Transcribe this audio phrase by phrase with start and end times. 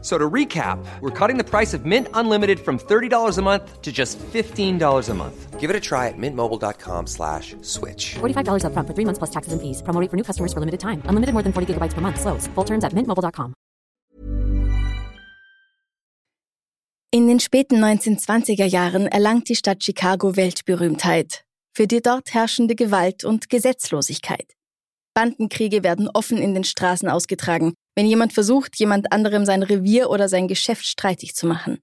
[0.00, 3.90] So to recap, we're cutting the price of Mint Unlimited from $30 a month to
[3.90, 5.58] just $15 a month.
[5.58, 8.14] Give it a try at mintmobile.com slash switch.
[8.20, 9.82] $45 upfront for three months plus taxes and fees.
[9.82, 11.02] Promo rate for new customers for limited time.
[11.06, 12.20] Unlimited more than 40 gigabytes per month.
[12.20, 12.46] Slows.
[12.54, 13.54] Full terms at mintmobile.com.
[17.10, 21.42] In den späten 1920er Jahren erlangt die Stadt Chicago Weltberühmtheit
[21.74, 24.57] für die dort herrschende Gewalt und Gesetzlosigkeit.
[25.18, 30.28] Bandenkriege werden offen in den Straßen ausgetragen, wenn jemand versucht, jemand anderem sein Revier oder
[30.28, 31.80] sein Geschäft streitig zu machen.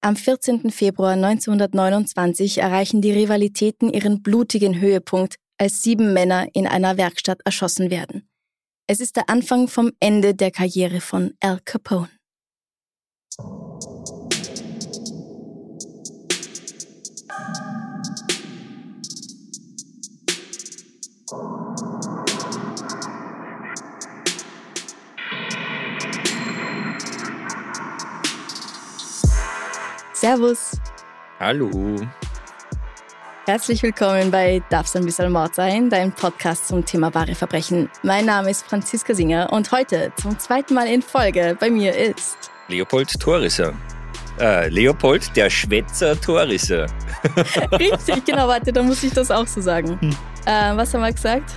[0.00, 0.72] Am 14.
[0.72, 7.90] Februar 1929 erreichen die Rivalitäten ihren blutigen Höhepunkt, als sieben Männer in einer Werkstatt erschossen
[7.90, 8.28] werden.
[8.88, 12.10] Es ist der Anfang vom Ende der Karriere von Al Capone.
[30.24, 30.80] Servus.
[31.38, 31.96] Hallo.
[33.44, 37.90] Herzlich willkommen bei Darf's ein bisschen Mord sein, dein Podcast zum Thema wahre Verbrechen.
[38.02, 42.50] Mein Name ist Franziska Singer und heute zum zweiten Mal in Folge bei mir ist
[42.68, 43.74] Leopold Thorisser.
[44.40, 46.86] Äh, Leopold, der Schwätzer Thorisser.
[47.72, 50.00] Richtig, genau, warte, da muss ich das auch so sagen.
[50.00, 50.16] Hm.
[50.46, 51.52] Äh, was haben wir gesagt?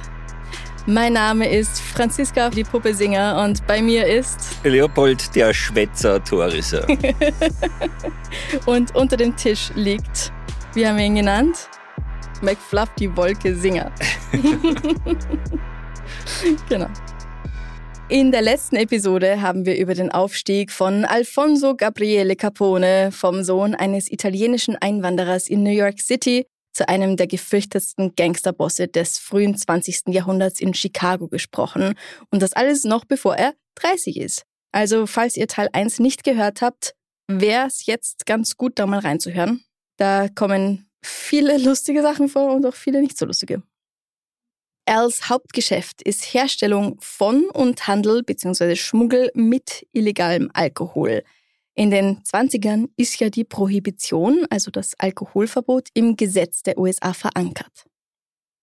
[0.90, 6.88] Mein Name ist Franziska, die Puppe Singer und bei mir ist Leopold, der Schwätzer Thorisser.
[8.66, 10.32] und unter dem Tisch liegt,
[10.76, 11.68] wie haben wir ihn genannt?
[12.42, 13.92] McFluff, die Wolke Singer.
[16.70, 16.88] genau.
[18.08, 23.76] In der letzten Episode haben wir über den Aufstieg von Alfonso Gabriele Capone, vom Sohn
[23.76, 30.10] eines italienischen Einwanderers in New York City, zu einem der gefürchtetsten Gangsterbosse des frühen 20.
[30.10, 31.96] Jahrhunderts in Chicago gesprochen.
[32.30, 34.44] Und das alles noch bevor er 30 ist.
[34.72, 36.94] Also, falls ihr Teil 1 nicht gehört habt,
[37.28, 39.64] wäre es jetzt ganz gut, da mal reinzuhören.
[39.98, 43.64] Da kommen viele lustige Sachen vor und auch viele nicht so lustige.
[44.86, 48.76] Als Hauptgeschäft ist Herstellung von und Handel bzw.
[48.76, 51.24] Schmuggel mit illegalem Alkohol.
[51.78, 57.86] In den 20ern ist ja die Prohibition, also das Alkoholverbot, im Gesetz der USA verankert.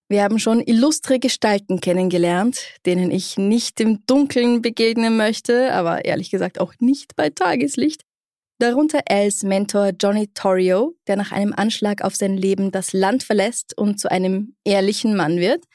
[0.08, 6.30] Wir haben schon illustre Gestalten kennengelernt, denen ich nicht im Dunkeln begegnen möchte, aber ehrlich
[6.30, 8.02] gesagt auch nicht bei Tageslicht.
[8.58, 13.78] Darunter Als Mentor Johnny Torrio, der nach einem Anschlag auf sein Leben das Land verlässt
[13.78, 15.64] und zu einem ehrlichen Mann wird–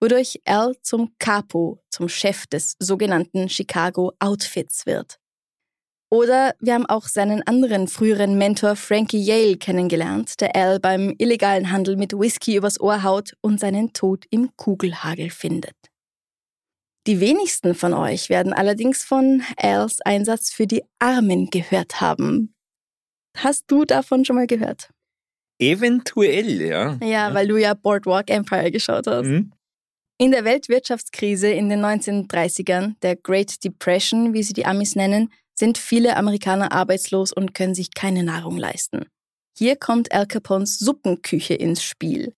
[0.00, 5.18] wodurch Al zum Capo, zum Chef des sogenannten Chicago Outfits wird.
[6.08, 11.72] Oder wir haben auch seinen anderen früheren Mentor Frankie Yale kennengelernt, der Al beim illegalen
[11.72, 15.74] Handel mit Whisky übers Ohr haut und seinen Tod im Kugelhagel findet.
[17.08, 22.54] Die wenigsten von euch werden allerdings von Als Einsatz für die Armen gehört haben.
[23.36, 24.90] Hast du davon schon mal gehört?
[25.58, 26.98] Eventuell, ja.
[27.02, 29.26] Ja, weil du ja Boardwalk Empire geschaut hast.
[29.26, 29.52] Mhm.
[30.18, 35.78] In der Weltwirtschaftskrise in den 1930ern, der Great Depression, wie sie die Amis nennen, sind
[35.78, 39.06] viele Amerikaner arbeitslos und können sich keine Nahrung leisten.
[39.56, 42.34] Hier kommt Al Capones Suppenküche ins Spiel.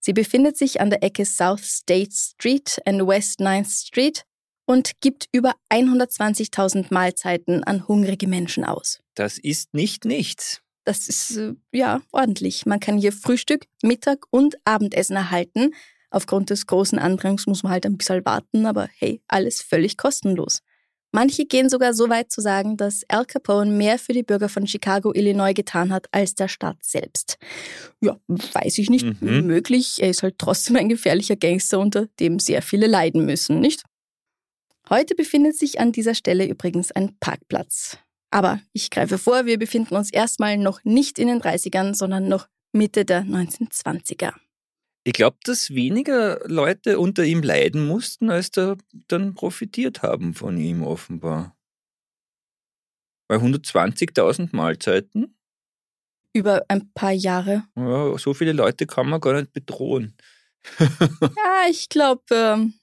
[0.00, 4.24] Sie befindet sich an der Ecke South State Street und West 9th Street
[4.64, 9.00] und gibt über 120.000 Mahlzeiten an hungrige Menschen aus.
[9.14, 10.60] Das ist nicht nichts.
[10.84, 12.66] Das ist äh, ja ordentlich.
[12.66, 15.72] Man kann hier Frühstück, Mittag und Abendessen erhalten
[16.12, 20.60] Aufgrund des großen Andrangs muss man halt ein bisschen warten, aber hey, alles völlig kostenlos.
[21.12, 24.66] Manche gehen sogar so weit zu sagen, dass Al Capone mehr für die Bürger von
[24.66, 27.36] Chicago, Illinois getan hat als der Staat selbst.
[28.00, 29.04] Ja, weiß ich nicht.
[29.20, 29.46] Mhm.
[29.46, 29.98] Möglich.
[30.00, 33.82] Er ist halt trotzdem ein gefährlicher Gangster, unter dem sehr viele leiden müssen, nicht?
[34.88, 37.98] Heute befindet sich an dieser Stelle übrigens ein Parkplatz.
[38.30, 42.48] Aber ich greife vor, wir befinden uns erstmal noch nicht in den 30ern, sondern noch
[42.72, 44.32] Mitte der 1920er.
[45.04, 48.76] Ich glaube, dass weniger Leute unter ihm leiden mussten, als da
[49.08, 51.56] dann profitiert haben von ihm offenbar.
[53.28, 55.36] Bei 120.000 Mahlzeiten?
[56.32, 57.64] Über ein paar Jahre.
[57.76, 60.16] Ja, so viele Leute kann man gar nicht bedrohen.
[60.78, 62.74] ja, ich glaube, ähm,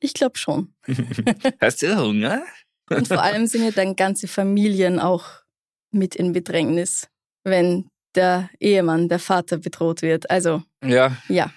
[0.00, 0.74] ich glaube schon.
[1.60, 2.44] Hast du Hunger?
[2.90, 5.26] Und vor allem sind ja dann ganze Familien auch
[5.90, 7.08] mit in Bedrängnis,
[7.42, 10.30] wenn der Ehemann, der Vater bedroht wird.
[10.30, 11.16] Also, ja.
[11.28, 11.52] Ja.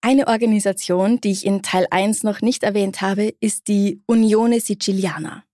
[0.00, 5.44] Eine Organisation, die ich in Teil 1 noch nicht erwähnt habe, ist die Unione Siciliana.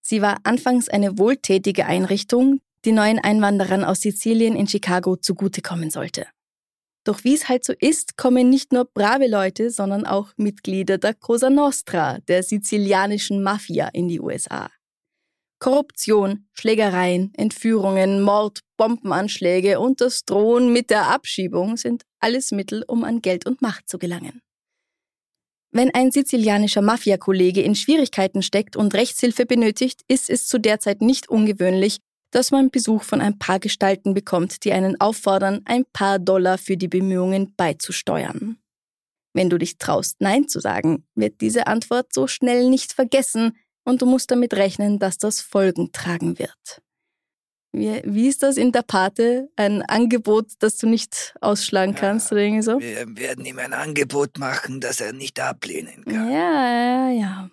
[0.00, 6.26] Sie war anfangs eine wohltätige Einrichtung, die neuen Einwanderern aus Sizilien in Chicago zugutekommen sollte.
[7.04, 11.14] Doch wie es halt so ist, kommen nicht nur brave Leute, sondern auch Mitglieder der
[11.14, 14.70] Cosa Nostra, der sizilianischen Mafia, in die USA.
[15.62, 23.04] Korruption, Schlägereien, Entführungen, Mord, Bombenanschläge und das Drohen mit der Abschiebung sind alles Mittel, um
[23.04, 24.40] an Geld und Macht zu gelangen.
[25.70, 31.00] Wenn ein sizilianischer Mafia-Kollege in Schwierigkeiten steckt und Rechtshilfe benötigt, ist es zu der Zeit
[31.00, 31.98] nicht ungewöhnlich,
[32.32, 36.76] dass man Besuch von ein paar Gestalten bekommt, die einen auffordern, ein paar Dollar für
[36.76, 38.58] die Bemühungen beizusteuern.
[39.32, 44.02] Wenn du dich traust, Nein zu sagen, wird diese Antwort so schnell nicht vergessen und
[44.02, 46.82] du musst damit rechnen, dass das Folgen tragen wird.
[47.74, 49.48] Wie, wie ist das in der Pate?
[49.56, 52.80] Ein Angebot, das du nicht ausschlagen kannst ja, oder irgendwie so?
[52.80, 56.30] Wir werden ihm ein Angebot machen, das er nicht ablehnen kann.
[56.30, 57.50] Ja, ja, ja.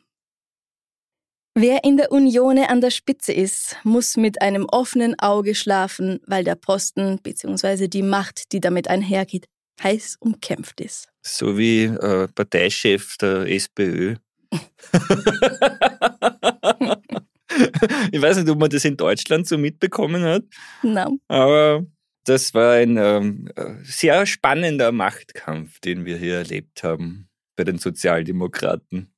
[1.56, 6.44] Wer in der Unione an der Spitze ist, muss mit einem offenen Auge schlafen, weil
[6.44, 7.88] der Posten bzw.
[7.88, 9.46] die Macht, die damit einhergeht,
[9.82, 11.10] heiß umkämpft ist.
[11.22, 14.16] So wie äh, Parteichef der SPÖ.
[18.12, 20.44] ich weiß nicht, ob man das in Deutschland so mitbekommen hat.
[20.84, 21.20] Nein.
[21.28, 21.86] Aber
[22.26, 23.50] das war ein ähm,
[23.84, 29.14] sehr spannender Machtkampf, den wir hier erlebt haben bei den Sozialdemokraten.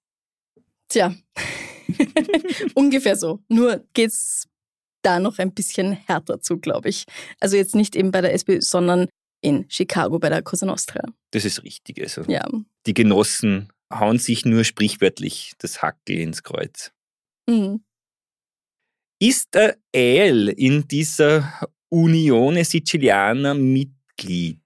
[0.90, 1.16] Tja,
[2.76, 3.40] Ungefähr so.
[3.48, 4.48] Nur geht's
[5.02, 7.06] da noch ein bisschen härter zu, glaube ich.
[7.40, 9.08] Also jetzt nicht eben bei der SPÖ, sondern
[9.42, 11.02] in Chicago bei der Cosa Nostra.
[11.32, 12.02] Das ist richtig.
[12.02, 12.48] Also ja.
[12.86, 16.92] Die Genossen hauen sich nur sprichwörtlich das Hackel ins Kreuz.
[17.48, 17.84] Mhm.
[19.20, 24.60] Ist der El in dieser Unione Siciliana Mitglied?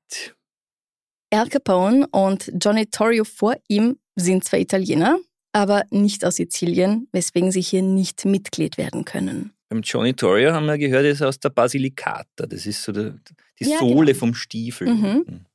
[1.32, 5.20] Al Capone und Johnny Torrio vor ihm sind zwar Italiener,
[5.52, 9.52] aber nicht aus Sizilien, weswegen sie hier nicht Mitglied werden können.
[9.70, 12.46] Beim Johnny Torrio haben wir gehört, ist aus der Basilicata.
[12.46, 13.16] Das ist so der,
[13.60, 14.20] die ja, Sohle genau.
[14.20, 14.88] vom Stiefel.
[14.88, 15.46] Mhm.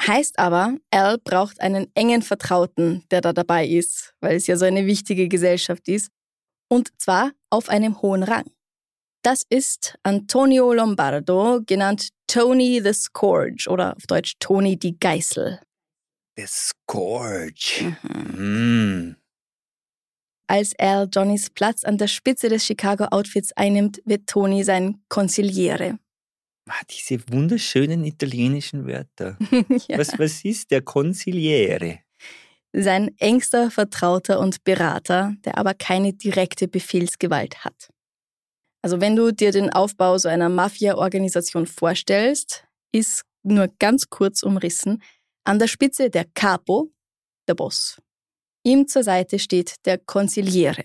[0.00, 4.64] Heißt aber, Al braucht einen engen Vertrauten, der da dabei ist, weil es ja so
[4.64, 6.10] eine wichtige Gesellschaft ist.
[6.68, 8.44] Und zwar auf einem hohen Rang.
[9.22, 15.60] Das ist Antonio Lombardo, genannt Tony the Scourge oder auf Deutsch Tony die Geißel.
[16.36, 17.96] The Scourge.
[18.02, 19.10] Mhm.
[19.10, 19.16] Mm.
[20.48, 25.98] Als Al Johnnys Platz an der Spitze des Chicago Outfits einnimmt, wird Tony sein Consigliere.
[26.68, 29.38] Ah, diese wunderschönen italienischen Wörter.
[29.88, 29.98] ja.
[29.98, 32.00] was, was ist der Consigliere?
[32.72, 37.90] Sein engster Vertrauter und Berater, der aber keine direkte Befehlsgewalt hat.
[38.82, 45.02] Also wenn du dir den Aufbau so einer Mafia-Organisation vorstellst, ist nur ganz kurz umrissen,
[45.44, 46.92] an der Spitze der Capo,
[47.48, 48.00] der Boss.
[48.64, 50.84] Ihm zur Seite steht der Consigliere.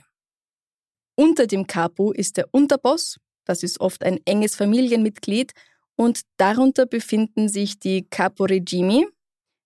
[1.16, 5.51] Unter dem Capo ist der Unterboss, das ist oft ein enges Familienmitglied,
[5.96, 9.08] und darunter befinden sich die Caporegimi,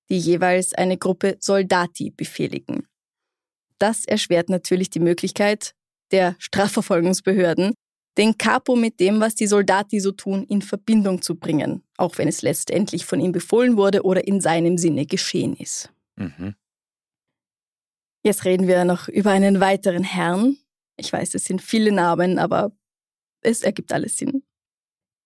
[0.10, 2.88] die jeweils eine Gruppe Soldati befehligen.
[3.80, 5.74] Das erschwert natürlich die Möglichkeit
[6.12, 7.74] der Strafverfolgungsbehörden,
[8.18, 12.28] den Capo mit dem, was die Soldati so tun, in Verbindung zu bringen, auch wenn
[12.28, 15.92] es letztendlich von ihm befohlen wurde oder in seinem Sinne geschehen ist.
[16.16, 16.56] Mhm.
[18.24, 20.58] Jetzt reden wir noch über einen weiteren Herrn.
[20.98, 22.72] Ich weiß, es sind viele Namen, aber
[23.42, 24.44] es ergibt alles Sinn.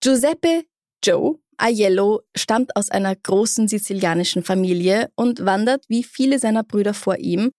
[0.02, 0.66] Giuseppe
[1.04, 7.18] Joe Aiello stammt aus einer großen sizilianischen Familie und wandert wie viele seiner Brüder vor
[7.18, 7.52] ihm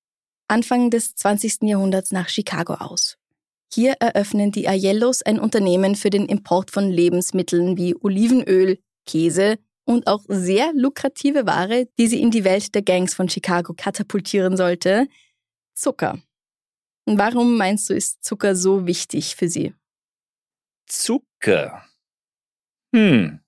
[0.49, 1.63] Anfang des 20.
[1.63, 3.17] Jahrhunderts nach Chicago aus.
[3.73, 10.09] Hier eröffnen die Aiellos ein Unternehmen für den Import von Lebensmitteln wie Olivenöl, Käse und
[10.09, 15.07] auch sehr lukrative Ware, die sie in die Welt der Gangs von Chicago katapultieren sollte,
[15.75, 16.19] Zucker.
[17.07, 19.75] Warum meinst du, ist Zucker so wichtig für sie?
[20.87, 21.85] Zucker.
[22.95, 23.41] Hm.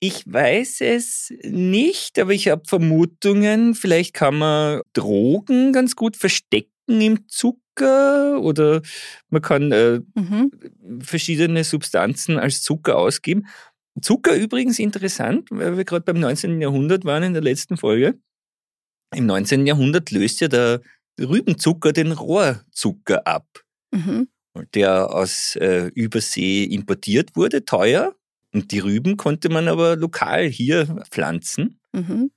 [0.00, 3.74] Ich weiß es nicht, aber ich habe Vermutungen.
[3.74, 6.68] Vielleicht kann man Drogen ganz gut verstecken
[7.00, 8.82] im Zucker oder
[9.30, 10.50] man kann äh, mhm.
[11.00, 13.46] verschiedene Substanzen als Zucker ausgeben.
[14.00, 16.60] Zucker übrigens interessant, weil wir gerade beim 19.
[16.60, 18.18] Jahrhundert waren in der letzten Folge.
[19.14, 19.66] Im 19.
[19.66, 20.80] Jahrhundert löst ja der
[21.20, 23.46] Rübenzucker den Rohrzucker ab,
[23.92, 24.28] mhm.
[24.74, 28.14] der aus äh, Übersee importiert wurde, teuer.
[28.54, 31.80] Und die Rüben konnte man aber lokal hier pflanzen.
[31.92, 32.30] Mhm.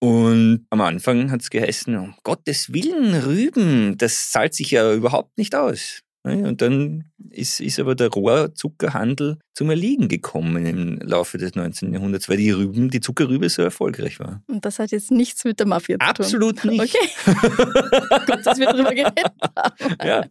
[0.00, 5.38] Und am Anfang hat es geheißen, um Gottes Willen, Rüben, das zahlt sich ja überhaupt
[5.38, 6.02] nicht aus.
[6.24, 6.46] Ne?
[6.46, 11.92] Und dann ist, ist aber der Rohrzuckerhandel zum Erliegen gekommen im Laufe des 19.
[11.92, 14.42] Jahrhunderts, weil die Rüben, die Zuckerrübe so erfolgreich war.
[14.46, 16.24] Und das hat jetzt nichts mit der Mafia zu tun.
[16.24, 16.80] Absolut nicht.
[16.80, 17.08] Okay.
[18.26, 19.96] Gut, dass wir drüber geredet haben.
[20.04, 20.24] Ja.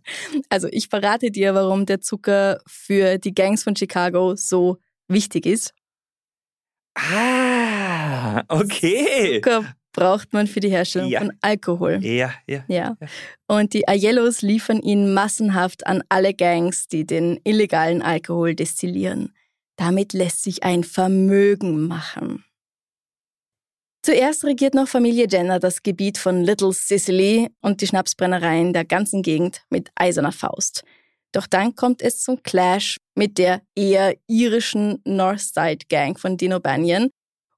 [0.50, 4.78] Also ich verrate dir, warum der Zucker für die Gangs von Chicago so
[5.12, 5.74] wichtig ist.
[6.96, 9.42] Ah, okay.
[9.42, 11.20] Zucker braucht man für die Herstellung Ja.
[11.20, 12.00] von Alkohol.
[12.04, 12.64] Ja, ja.
[12.68, 12.98] Ja.
[13.48, 19.34] Und die Aiellos liefern ihn massenhaft an alle Gangs, die den illegalen Alkohol destillieren.
[19.78, 22.46] Damit lässt sich ein Vermögen machen.
[24.04, 29.22] Zuerst regiert noch Familie Jenner das Gebiet von Little Sicily und die Schnapsbrennereien der ganzen
[29.22, 30.84] Gegend mit eiserner Faust.
[31.32, 37.10] Doch dann kommt es zum Clash mit der eher irischen Northside Gang von Dino Banyan,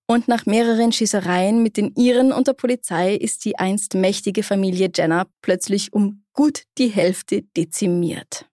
[0.06, 4.92] und nach mehreren Schießereien mit den Iren und der Polizei ist die einst mächtige Familie
[4.94, 8.50] Jenner plötzlich um gut die Hälfte dezimiert.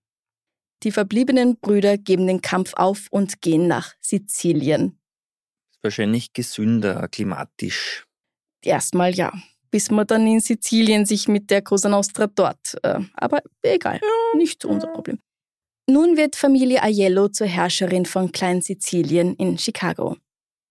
[0.83, 4.99] Die verbliebenen Brüder geben den Kampf auf und gehen nach Sizilien.
[5.83, 8.07] Wahrscheinlich gesünder, klimatisch.
[8.63, 9.33] Erstmal ja,
[9.71, 12.77] bis man dann in Sizilien sich mit der Cosa Nostra dort.
[12.83, 14.01] Äh, aber egal,
[14.35, 15.19] nicht unser Problem.
[15.89, 20.17] Nun wird Familie Aiello zur Herrscherin von Klein-Sizilien in Chicago.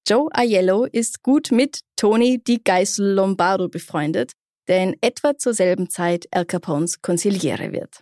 [0.07, 4.31] Joe Aiello ist gut mit Tony Di Geisel Lombardo befreundet,
[4.67, 8.01] der in etwa zur selben Zeit Al Capones Consigliere wird.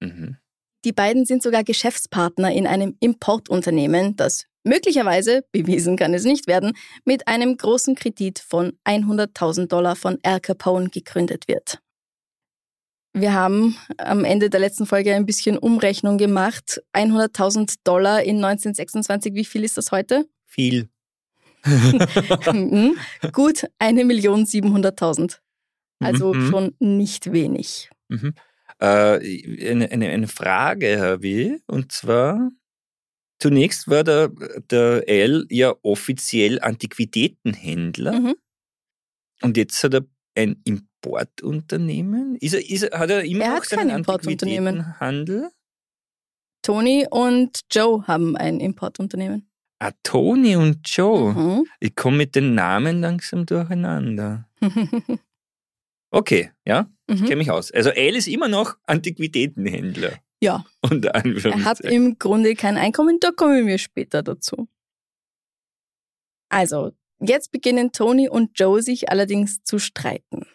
[0.00, 0.36] Mhm.
[0.84, 6.72] Die beiden sind sogar Geschäftspartner in einem Importunternehmen, das möglicherweise, bewiesen kann es nicht werden,
[7.04, 11.80] mit einem großen Kredit von 100.000 Dollar von Al Capone gegründet wird.
[13.12, 16.80] Wir haben am Ende der letzten Folge ein bisschen Umrechnung gemacht.
[16.92, 20.26] 100.000 Dollar in 1926, wie viel ist das heute?
[20.46, 20.88] Viel.
[22.52, 22.96] Mhm.
[23.32, 25.38] Gut, 1.700.000.
[26.02, 26.50] Also Mhm.
[26.50, 27.90] schon nicht wenig.
[28.08, 28.34] Mhm.
[28.78, 32.50] Äh, eine, eine, eine Frage habe ich, und zwar,
[33.40, 34.28] zunächst war der,
[34.70, 38.34] der L ja offiziell Antiquitätenhändler Mhm.
[39.42, 40.04] und jetzt hat er
[40.36, 42.36] ein Importunternehmen.
[42.36, 44.78] Ist er, ist er, hat er immer Er noch seinen Importunternehmen.
[44.80, 45.50] Antiquitätenhandel?
[46.62, 49.46] Tony und Joe haben ein Importunternehmen.
[49.82, 51.32] Ah, Tony und Joe.
[51.32, 51.66] Mhm.
[51.80, 54.46] Ich komme mit den Namen langsam durcheinander.
[56.12, 57.24] Okay, ja, ich Mhm.
[57.24, 57.70] kenne mich aus.
[57.70, 60.18] Also L ist immer noch Antiquitätenhändler.
[60.42, 64.68] Ja, Unter er hat im Grunde kein Einkommen, da kommen wir später dazu.
[66.48, 70.46] Also, jetzt beginnen Tony und Joe sich allerdings zu streiten.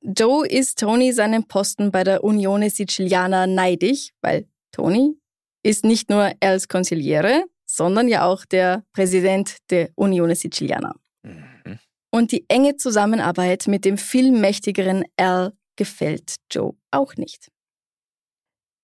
[0.00, 5.16] Joe ist Tony seinen Posten bei der Unione Siciliana neidig, weil Tony
[5.62, 10.96] ist nicht nur Els Consigliere, sondern ja auch der Präsident der Unione Siciliana.
[11.22, 11.78] Mhm.
[12.10, 17.51] Und die enge Zusammenarbeit mit dem viel mächtigeren Al gefällt Joe auch nicht.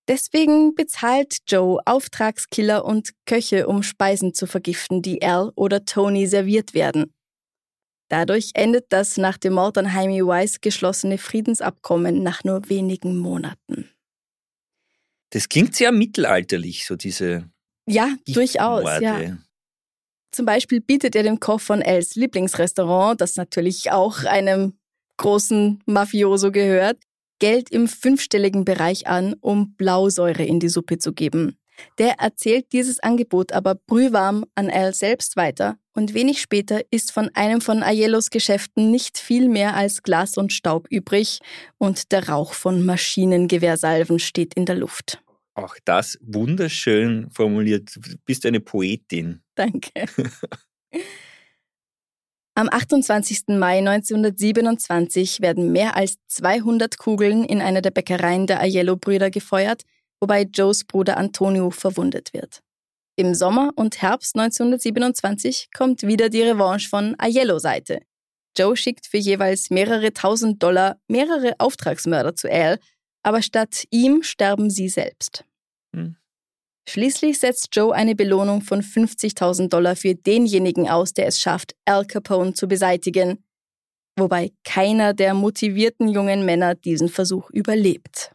[0.09, 6.73] Deswegen bezahlt Joe Auftragskiller und Köche, um Speisen zu vergiften, die Al oder Tony serviert
[6.73, 7.13] werden.
[8.09, 13.87] Dadurch endet das nach dem Mord an Jaime Weiss geschlossene Friedensabkommen nach nur wenigen Monaten.
[15.29, 17.47] Das klingt sehr mittelalterlich, so diese
[17.87, 19.37] Ja, durchaus, ja.
[20.31, 24.73] Zum Beispiel bietet er dem Koch von Els Lieblingsrestaurant, das natürlich auch einem
[25.17, 26.97] großen Mafioso gehört,
[27.39, 31.57] Geld im fünfstelligen Bereich an, um Blausäure in die Suppe zu geben.
[31.97, 37.29] Der erzählt dieses Angebot aber brühwarm an Al selbst weiter und wenig später ist von
[37.33, 41.39] einem von Aiellos Geschäften nicht viel mehr als Glas und Staub übrig
[41.77, 45.21] und der Rauch von Maschinengewehrsalven steht in der Luft.
[45.53, 47.95] Auch das wunderschön formuliert.
[47.95, 49.41] Du bist eine Poetin.
[49.55, 50.05] Danke.
[52.59, 53.57] Am 28.
[53.57, 59.83] Mai 1927 werden mehr als 200 Kugeln in eine der Bäckereien der Aiello-Brüder gefeuert,
[60.19, 62.59] wobei Joes Bruder Antonio verwundet wird.
[63.15, 68.01] Im Sommer und Herbst 1927 kommt wieder die Revanche von Aiello-Seite.
[68.57, 72.77] Joe schickt für jeweils mehrere tausend Dollar mehrere Auftragsmörder zu Al,
[73.23, 75.45] aber statt ihm sterben sie selbst.
[75.95, 76.17] Hm.
[76.91, 82.03] Schließlich setzt Joe eine Belohnung von 50.000 Dollar für denjenigen aus, der es schafft, Al
[82.03, 83.43] Capone zu beseitigen,
[84.17, 88.31] wobei keiner der motivierten jungen Männer diesen Versuch überlebt.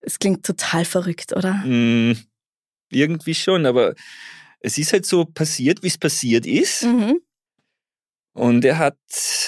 [0.00, 1.54] Es klingt total verrückt, oder?
[1.66, 2.16] Mm,
[2.88, 3.96] irgendwie schon, aber
[4.60, 6.84] es ist halt so passiert, wie es passiert ist.
[6.84, 7.20] Mhm.
[8.32, 8.96] Und er hat,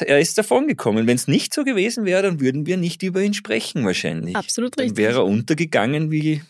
[0.01, 1.07] er ist davongekommen.
[1.07, 4.35] Wenn es nicht so gewesen wäre, dann würden wir nicht über ihn sprechen wahrscheinlich.
[4.35, 4.99] Absolut Dann richtig.
[4.99, 6.43] wäre er untergegangen wie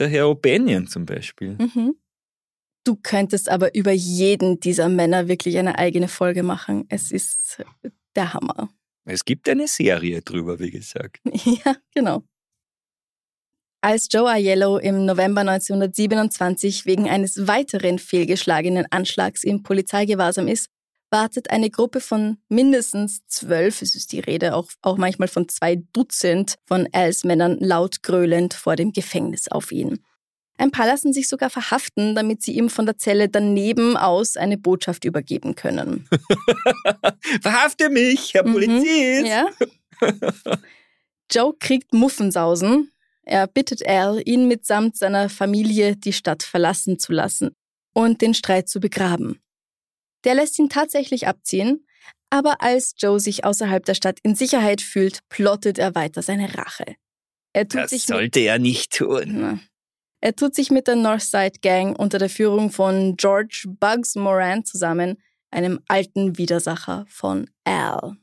[0.00, 1.56] der Herr O'Banion zum Beispiel.
[1.58, 1.94] Mhm.
[2.84, 6.86] Du könntest aber über jeden dieser Männer wirklich eine eigene Folge machen.
[6.88, 7.62] Es ist
[8.16, 8.70] der Hammer.
[9.04, 11.20] Es gibt eine Serie drüber, wie gesagt.
[11.44, 12.24] ja, genau.
[13.82, 20.68] Als Joe Aiello im November 1927 wegen eines weiteren fehlgeschlagenen Anschlags im Polizeigewahrsam ist,
[21.10, 25.82] wartet eine Gruppe von mindestens zwölf, es ist die Rede auch, auch manchmal von zwei
[25.92, 30.00] Dutzend von Als Männern laut gröhlend vor dem Gefängnis auf ihn.
[30.56, 34.58] Ein paar lassen sich sogar verhaften, damit sie ihm von der Zelle daneben aus eine
[34.58, 36.06] Botschaft übergeben können.
[37.40, 39.26] Verhafte mich, Herr Mhm, Polizist!
[39.26, 39.46] Ja.
[41.30, 42.90] Joe kriegt Muffensausen.
[43.22, 47.52] Er bittet Al, ihn mitsamt seiner Familie die Stadt verlassen zu lassen
[47.94, 49.40] und den Streit zu begraben.
[50.24, 51.86] Der lässt ihn tatsächlich abziehen,
[52.30, 56.96] aber als Joe sich außerhalb der Stadt in Sicherheit fühlt, plottet er weiter seine Rache.
[57.52, 59.60] Er tut Das sich mit sollte er nicht tun.
[60.20, 65.16] Er tut sich mit der Northside Gang unter der Führung von George Bugs Moran zusammen,
[65.50, 68.16] einem alten Widersacher von Al.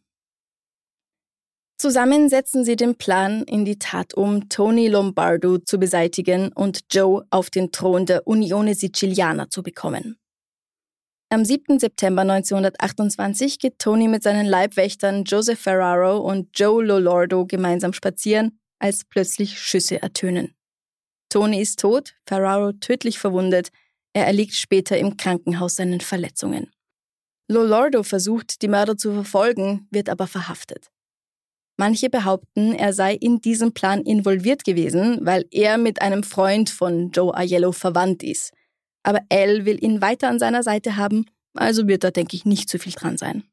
[1.80, 7.26] Zusammen setzen sie den Plan in die Tat um, Tony Lombardo zu beseitigen und Joe
[7.30, 10.18] auf den Thron der Unione Siciliana zu bekommen.
[11.30, 11.78] Am 7.
[11.78, 19.04] September 1928 geht Tony mit seinen Leibwächtern Joseph Ferraro und Joe Lolordo gemeinsam spazieren, als
[19.04, 20.56] plötzlich Schüsse ertönen.
[21.28, 23.72] Tony ist tot, Ferraro tödlich verwundet,
[24.14, 26.72] er erliegt später im Krankenhaus seinen Verletzungen.
[27.50, 30.88] Lolordo versucht, die Mörder zu verfolgen, wird aber verhaftet.
[31.76, 37.12] Manche behaupten, er sei in diesem Plan involviert gewesen, weil er mit einem Freund von
[37.12, 38.54] Joe Aiello verwandt ist.
[39.08, 42.68] Aber Al will ihn weiter an seiner Seite haben, also wird da, denke ich, nicht
[42.68, 43.46] zu viel dran sein.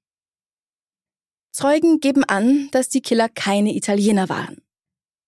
[1.53, 4.63] Zeugen geben an, dass die Killer keine Italiener waren.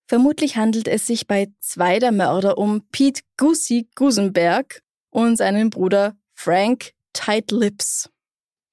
[0.09, 6.17] Vermutlich handelt es sich bei zwei der Mörder um Pete Gussi Gusenberg und seinen Bruder
[6.35, 8.11] Frank Tight Lips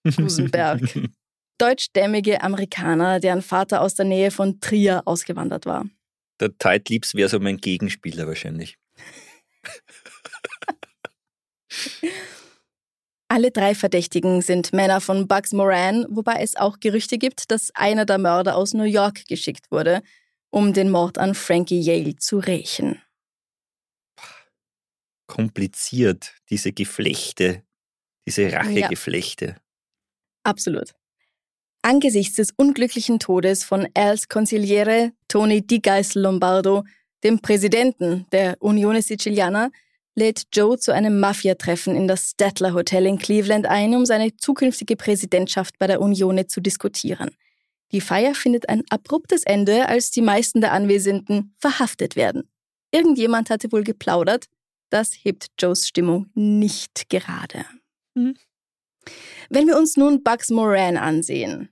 [0.03, 0.81] Gusenberg.
[1.59, 5.85] Deutschstämmige Amerikaner, deren Vater aus der Nähe von Trier ausgewandert war.
[6.39, 8.79] Der Tight Lips wäre so mein Gegenspieler wahrscheinlich.
[13.27, 18.05] Alle drei Verdächtigen sind Männer von Bugs Moran, wobei es auch Gerüchte gibt, dass einer
[18.05, 20.03] der Mörder aus New York geschickt wurde,
[20.51, 23.01] um den Mord an Frankie Yale zu rächen.
[25.25, 27.63] Kompliziert, diese Geflechte,
[28.27, 29.55] diese Rachegeflechte.
[30.43, 30.93] Absolut.
[31.81, 36.83] Angesichts des unglücklichen Todes von Als Consigliere Tony Di Geisel Lombardo,
[37.23, 39.71] dem Präsidenten der Unione Siciliana,
[40.15, 44.95] lädt Joe zu einem Mafia-Treffen in das Statler Hotel in Cleveland ein, um seine zukünftige
[44.95, 47.31] Präsidentschaft bei der Unione zu diskutieren.
[47.91, 52.49] Die Feier findet ein abruptes Ende, als die meisten der Anwesenden verhaftet werden.
[52.91, 54.47] Irgendjemand hatte wohl geplaudert.
[54.89, 57.65] Das hebt Joes Stimmung nicht gerade.
[58.15, 58.35] Hm.
[59.49, 61.69] Wenn wir uns nun Bugs Moran ansehen.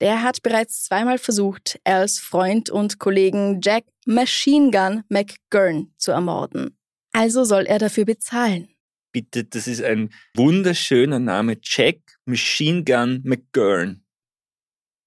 [0.00, 6.76] Der hat bereits zweimal versucht, Als Freund und Kollegen Jack Machine Gun McGurn zu ermorden.
[7.12, 8.68] Also soll er dafür bezahlen.
[9.12, 11.58] Bitte, das ist ein wunderschöner Name.
[11.62, 14.02] Jack Machine Gun McGurn.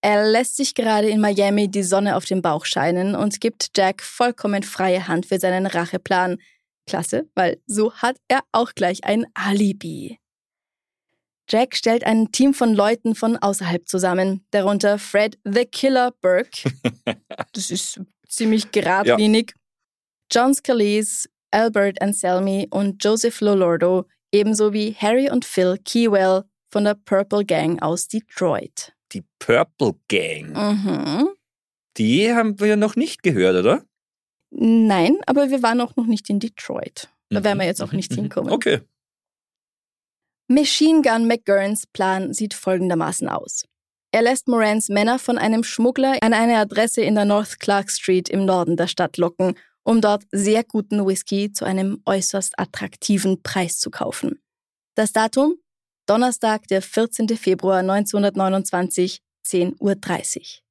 [0.02, 4.04] Er lässt sich gerade in Miami die Sonne auf den Bauch scheinen und gibt Jack
[4.04, 6.38] vollkommen freie Hand für seinen Racheplan.
[6.86, 10.20] Klasse, weil so hat er auch gleich ein Alibi.
[11.50, 16.72] Jack stellt ein Team von Leuten von außerhalb zusammen, darunter Fred the Killer Burke.
[17.54, 19.54] Das ist ziemlich geradlinig.
[20.32, 26.96] John Scalise, Albert Anselmi und Joseph Lolordo, ebenso wie Harry und Phil Keywell von der
[26.96, 28.94] Purple Gang aus Detroit.
[29.14, 30.50] Die Purple Gang.
[30.54, 31.30] Mhm.
[31.96, 33.86] Die haben wir ja noch nicht gehört, oder?
[34.52, 37.08] Nein, aber wir waren auch noch nicht in Detroit.
[37.30, 38.16] Da werden wir jetzt auch nicht mhm.
[38.16, 38.52] hinkommen.
[38.54, 38.82] Okay.
[40.48, 43.64] Machine Gun McGurns Plan sieht folgendermaßen aus.
[44.12, 48.30] Er lässt Morans Männer von einem Schmuggler an eine Adresse in der North Clark Street
[48.30, 49.56] im Norden der Stadt locken,
[49.86, 54.42] um dort sehr guten Whisky zu einem äußerst attraktiven Preis zu kaufen.
[54.96, 55.56] Das Datum?
[56.08, 57.30] Donnerstag, der 14.
[57.30, 60.66] Februar 1929, 10.30 Uhr.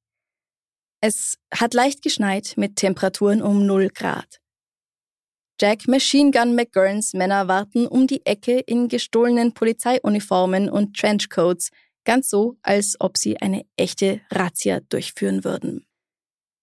[1.01, 4.39] Es hat leicht geschneit mit Temperaturen um 0 Grad.
[5.59, 11.69] Jack Machine Gun McGurns Männer warten um die Ecke in gestohlenen Polizeiuniformen und Trenchcoats,
[12.03, 15.85] ganz so, als ob sie eine echte Razzia durchführen würden.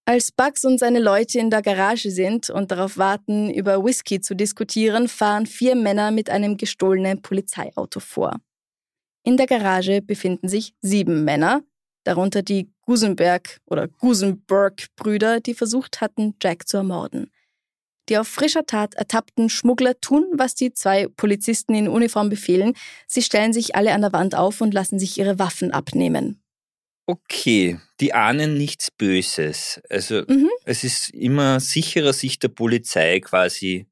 [0.05, 4.35] Als Bugs und seine Leute in der Garage sind und darauf warten, über Whisky zu
[4.35, 8.41] diskutieren, fahren vier Männer mit einem gestohlenen Polizeiauto vor.
[9.23, 11.62] In der Garage befinden sich sieben Männer,
[12.03, 17.31] darunter die Gusenberg- oder Gusenberg-Brüder, die versucht hatten, Jack zu ermorden.
[18.09, 22.75] Die auf frischer Tat ertappten Schmuggler tun, was die zwei Polizisten in Uniform befehlen.
[23.07, 26.41] Sie stellen sich alle an der Wand auf und lassen sich ihre Waffen abnehmen.
[27.07, 29.81] Okay, die ahnen nichts Böses.
[29.91, 30.49] Also Mhm.
[30.65, 33.87] es ist immer sicherer, sich der Polizei quasi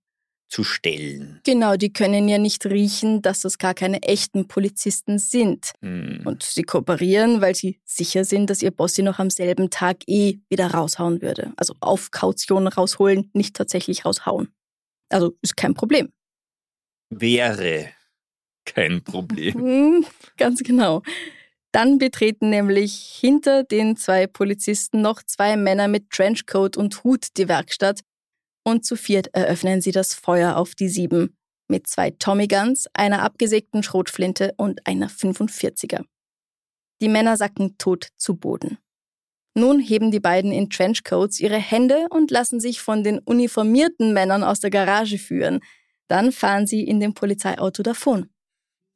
[0.48, 1.40] zu stellen.
[1.44, 5.72] Genau, die können ja nicht riechen, dass das gar keine echten Polizisten sind.
[5.80, 6.22] Hm.
[6.24, 9.98] Und sie kooperieren, weil sie sicher sind, dass ihr Boss sie noch am selben Tag
[10.08, 11.52] eh wieder raushauen würde.
[11.56, 14.48] Also auf Kaution rausholen, nicht tatsächlich raushauen.
[15.08, 16.12] Also ist kein Problem.
[17.10, 17.90] Wäre
[18.64, 19.54] kein Problem.
[19.54, 21.02] Hm, Ganz genau.
[21.72, 27.48] Dann betreten nämlich hinter den zwei Polizisten noch zwei Männer mit Trenchcoat und Hut die
[27.48, 28.00] Werkstatt
[28.64, 31.36] und zu viert eröffnen sie das Feuer auf die sieben
[31.68, 36.04] mit zwei Tommy Guns, einer abgesägten Schrotflinte und einer 45er.
[37.00, 38.78] Die Männer sacken tot zu Boden.
[39.54, 44.44] Nun heben die beiden in Trenchcoats ihre Hände und lassen sich von den uniformierten Männern
[44.44, 45.60] aus der Garage führen.
[46.08, 48.30] Dann fahren sie in dem Polizeiauto davon.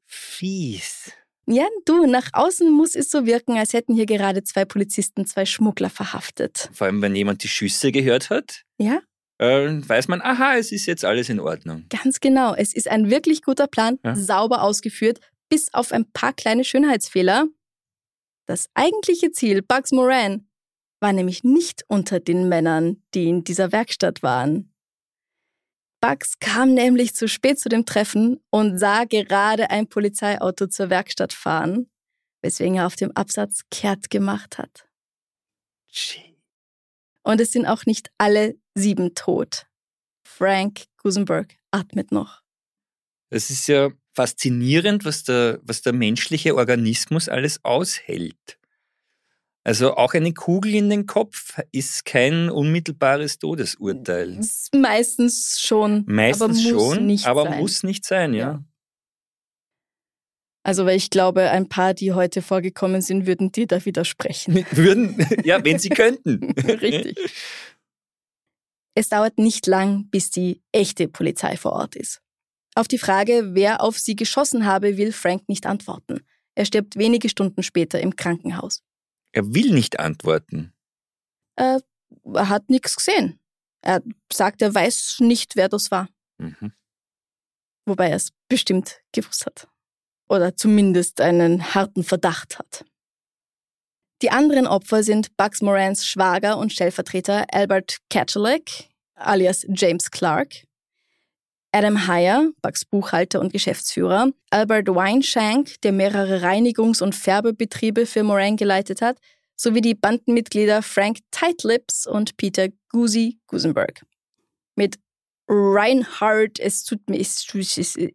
[0.06, 1.12] Fies.
[1.46, 5.44] Ja, du, nach außen muss es so wirken, als hätten hier gerade zwei Polizisten zwei
[5.44, 6.70] Schmuggler verhaftet.
[6.72, 9.00] Vor allem, wenn jemand die Schüsse gehört hat, Ja,
[9.38, 11.84] äh, weiß man, aha, es ist jetzt alles in Ordnung.
[11.90, 12.54] ganz genau.
[12.54, 14.14] Es ist ein wirklich guter Plan, Ja.
[14.16, 17.46] sauber ausgeführt, bis auf ein paar kleine Schönheitsfehler.
[18.46, 20.46] Das eigentliche Ziel, Bugs Moran,
[21.00, 24.73] war nämlich nicht unter den Männern, die in dieser Werkstatt waren.
[26.04, 31.32] Bugs kam nämlich zu spät zu dem Treffen und sah gerade ein Polizeiauto zur Werkstatt
[31.32, 31.88] fahren,
[32.42, 34.86] weswegen er auf dem Absatz kehrt gemacht hat.
[37.22, 39.66] Und es sind auch nicht alle sieben tot.
[40.28, 42.42] Frank Gusenberg atmet noch.
[43.30, 48.58] Das ist ja faszinierend, was der, was der menschliche Organismus alles aushält.
[49.66, 54.38] Also auch eine Kugel in den Kopf ist kein unmittelbares Todesurteil.
[54.38, 56.04] Ist meistens schon.
[56.06, 56.62] Meistens aber muss
[56.94, 57.58] schon, nicht aber sein.
[57.60, 58.38] muss nicht sein, ja.
[58.38, 58.64] Ja.
[60.66, 64.66] Also, weil ich glaube, ein paar, die heute vorgekommen sind, würden dir da widersprechen.
[64.70, 66.52] Würden, ja, wenn sie könnten.
[66.60, 67.18] Richtig.
[68.94, 72.20] Es dauert nicht lang, bis die echte Polizei vor Ort ist.
[72.74, 76.20] Auf die Frage, wer auf sie geschossen habe, will Frank nicht antworten.
[76.54, 78.82] Er stirbt wenige Stunden später im Krankenhaus.
[79.34, 80.72] Er will nicht antworten.
[81.56, 81.82] Er
[82.34, 83.40] hat nichts gesehen.
[83.82, 84.00] Er
[84.32, 86.08] sagt, er weiß nicht, wer das war.
[86.38, 86.72] Mhm.
[87.84, 89.66] Wobei er es bestimmt gewusst hat.
[90.28, 92.84] Oder zumindest einen harten Verdacht hat.
[94.22, 100.64] Die anderen Opfer sind Bugs Morans Schwager und Stellvertreter Albert Catchelack, alias James Clark,
[101.74, 108.56] Adam Heyer, Bugs Buchhalter und Geschäftsführer, Albert Weinshank, der mehrere Reinigungs- und Färbebetriebe für Moran
[108.56, 109.18] geleitet hat,
[109.56, 114.02] sowie die Bandenmitglieder Frank Tightlips und Peter Gusi Gusenberg.
[114.76, 115.00] Mit
[115.48, 117.44] Reinhard, es tut mir, es,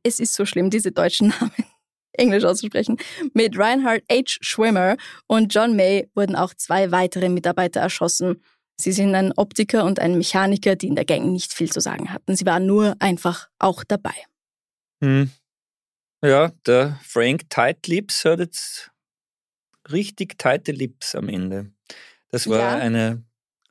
[0.03, 1.51] es ist so schlimm, diese deutschen Namen
[2.13, 2.95] Englisch auszusprechen.
[3.33, 4.37] Mit Reinhard H.
[4.39, 4.95] Schwimmer
[5.27, 8.41] und John May wurden auch zwei weitere Mitarbeiter erschossen.
[8.79, 12.13] Sie sind ein Optiker und ein Mechaniker, die in der Gang nicht viel zu sagen
[12.13, 12.35] hatten.
[12.35, 14.13] Sie waren nur einfach auch dabei.
[15.03, 15.29] Hm.
[16.23, 18.91] Ja, der Frank Tight Lips hat jetzt
[19.91, 21.71] richtig tighte Lips am Ende.
[22.29, 22.77] Das war Ja.
[22.77, 23.23] eine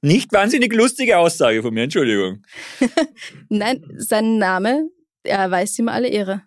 [0.02, 2.42] nicht wahnsinnig lustige Aussage von mir, Entschuldigung.
[3.48, 4.88] Nein, sein Name,
[5.22, 6.42] er weiß ihm alle Ehre.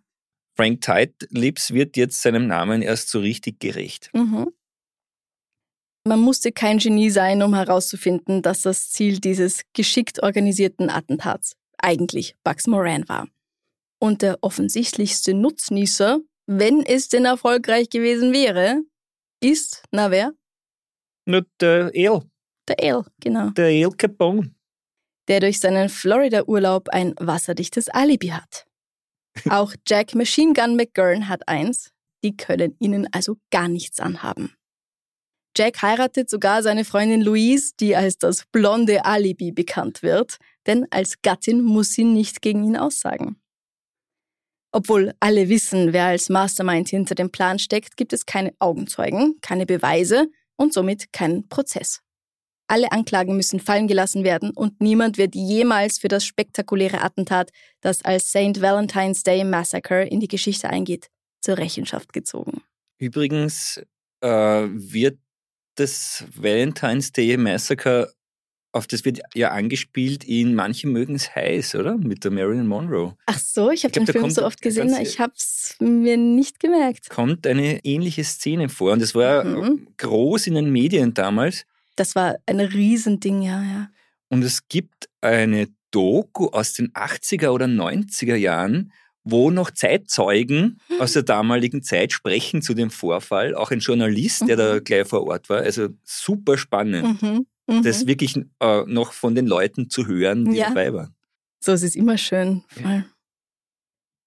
[0.55, 4.09] Frank Tight Lips wird jetzt seinem Namen erst so richtig gerecht.
[4.13, 4.51] Mhm.
[6.03, 12.35] Man musste kein Genie sein, um herauszufinden, dass das Ziel dieses geschickt organisierten Attentats eigentlich
[12.43, 13.27] Bugs Moran war.
[13.99, 18.81] Und der offensichtlichste Nutznießer, wenn es denn erfolgreich gewesen wäre,
[19.43, 20.33] ist, na wer?
[21.25, 22.21] Nur der El,
[22.67, 23.51] Der Ale, genau.
[23.51, 24.55] der El Capone.
[25.27, 28.65] Der durch seinen Florida-Urlaub ein wasserdichtes Alibi hat.
[29.49, 31.91] Auch Jack Machine Gun McGurn hat eins.
[32.23, 34.55] Die können ihnen also gar nichts anhaben.
[35.57, 41.21] Jack heiratet sogar seine Freundin Louise, die als das blonde Alibi bekannt wird, denn als
[41.21, 43.35] Gattin muss sie nicht gegen ihn aussagen.
[44.71, 49.65] Obwohl alle wissen, wer als Mastermind hinter dem Plan steckt, gibt es keine Augenzeugen, keine
[49.65, 51.99] Beweise und somit keinen Prozess.
[52.67, 58.01] Alle Anklagen müssen fallen gelassen werden und niemand wird jemals für das spektakuläre Attentat, das
[58.05, 58.61] als St.
[58.61, 61.09] Valentine's Day Massacre in die Geschichte eingeht,
[61.41, 62.61] zur Rechenschaft gezogen.
[62.97, 63.81] Übrigens
[64.21, 65.19] äh, wird
[65.81, 68.13] das Valentine's Day Massacre,
[68.73, 71.97] auf das wird ja angespielt in Manche mögen's heiß, oder?
[71.97, 73.15] Mit der Marilyn Monroe.
[73.25, 76.59] Ach so, ich habe den Film kommt so oft gesehen, ich habe es mir nicht
[76.59, 77.09] gemerkt.
[77.09, 78.93] Kommt eine ähnliche Szene vor.
[78.93, 79.87] Und es war Mhm.
[79.97, 81.65] groß in den Medien damals.
[81.97, 83.89] Das war ein Riesending, ja, ja.
[84.29, 91.13] Und es gibt eine Doku aus den 80er oder 90er Jahren, wo noch Zeitzeugen aus
[91.13, 93.53] der damaligen Zeit sprechen zu dem Vorfall.
[93.55, 95.59] Auch ein Journalist, der da gleich vor Ort war.
[95.61, 97.45] Also super spannend, Mhm.
[97.67, 97.83] Mhm.
[97.83, 100.69] das wirklich äh, noch von den Leuten zu hören, die Ja.
[100.69, 101.15] dabei waren.
[101.63, 102.63] So es ist immer schön.
[102.69, 103.05] Voll.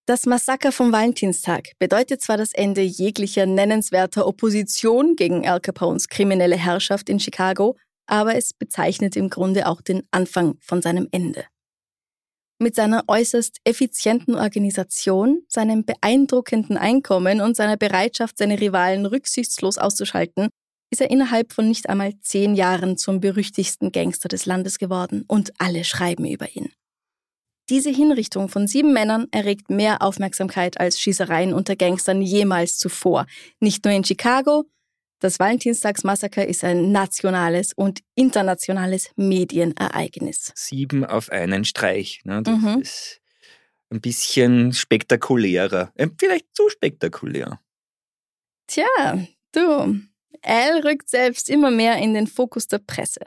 [0.07, 6.57] Das Massaker vom Valentinstag bedeutet zwar das Ende jeglicher nennenswerter Opposition gegen Al Capones kriminelle
[6.57, 7.77] Herrschaft in Chicago,
[8.07, 11.45] aber es bezeichnet im Grunde auch den Anfang von seinem Ende.
[12.61, 20.49] Mit seiner äußerst effizienten Organisation, seinem beeindruckenden Einkommen und seiner Bereitschaft, seine Rivalen rücksichtslos auszuschalten,
[20.91, 25.53] ist er innerhalb von nicht einmal zehn Jahren zum berüchtigsten Gangster des Landes geworden und
[25.59, 26.71] alle schreiben über ihn.
[27.71, 33.27] Diese Hinrichtung von sieben Männern erregt mehr Aufmerksamkeit als Schießereien unter Gangstern jemals zuvor.
[33.59, 34.67] Nicht nur in Chicago,
[35.25, 40.53] das Valentinstagsmassaker ist ein nationales und internationales Medienereignis.
[40.55, 42.21] Sieben auf einen Streich.
[42.25, 42.43] Ne?
[42.43, 42.81] Das Mhm.
[42.83, 43.21] ist
[43.91, 45.93] ein bisschen spektakulärer.
[45.97, 47.61] Äh, Vielleicht zu spektakulär.
[48.67, 49.19] Tja,
[49.53, 50.01] du,
[50.43, 53.21] Al rückt selbst immer mehr in den Fokus der Presse.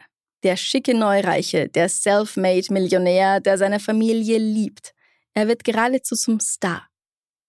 [0.43, 4.93] Der schicke Neureiche, der Self-Made-Millionär, der seine Familie liebt.
[5.33, 6.87] Er wird geradezu zum Star.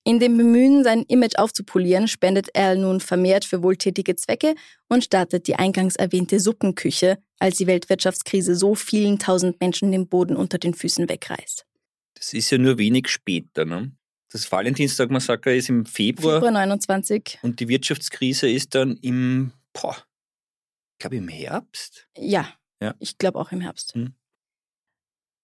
[0.08, 4.54] In dem Bemühen, sein Image aufzupolieren, spendet Al nun vermehrt für wohltätige Zwecke
[4.88, 10.34] und startet die eingangs erwähnte Suppenküche, als die Weltwirtschaftskrise so vielen tausend Menschen den Boden
[10.34, 11.66] unter den Füßen wegreißt.
[12.14, 13.66] Das ist ja nur wenig später.
[13.66, 13.92] Ne?
[14.32, 21.00] Das Valentinstag-Massaker ist im Februar, Februar 29, und die Wirtschaftskrise ist dann im, boah, ich
[21.00, 22.08] glaube im Herbst.
[22.16, 22.48] Ja,
[22.80, 22.94] Ja.
[22.98, 23.92] ich glaube auch im Herbst.
[23.92, 24.14] Hm.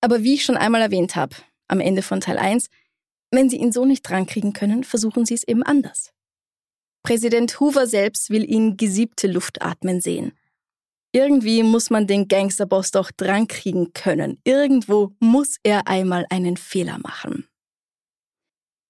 [0.00, 1.36] Aber wie ich schon einmal erwähnt habe,
[1.68, 2.70] am Ende von Teil 1,
[3.36, 6.12] wenn sie ihn so nicht drankriegen können, versuchen sie es eben anders.
[7.02, 10.32] Präsident Hoover selbst will ihn gesiebte Luft atmen sehen.
[11.12, 14.40] Irgendwie muss man den Gangsterboss doch drankriegen können.
[14.42, 17.46] Irgendwo muss er einmal einen Fehler machen.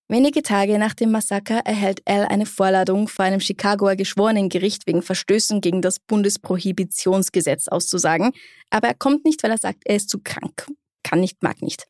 [0.08, 5.60] Wenige Tage nach dem Massaker erhält Al eine Vorladung vor einem Chicagoer Geschworenengericht wegen Verstößen
[5.60, 8.32] gegen das Bundesprohibitionsgesetz auszusagen,
[8.70, 10.66] aber er kommt nicht, weil er sagt, er ist zu krank.
[11.02, 11.86] Kann nicht, mag nicht.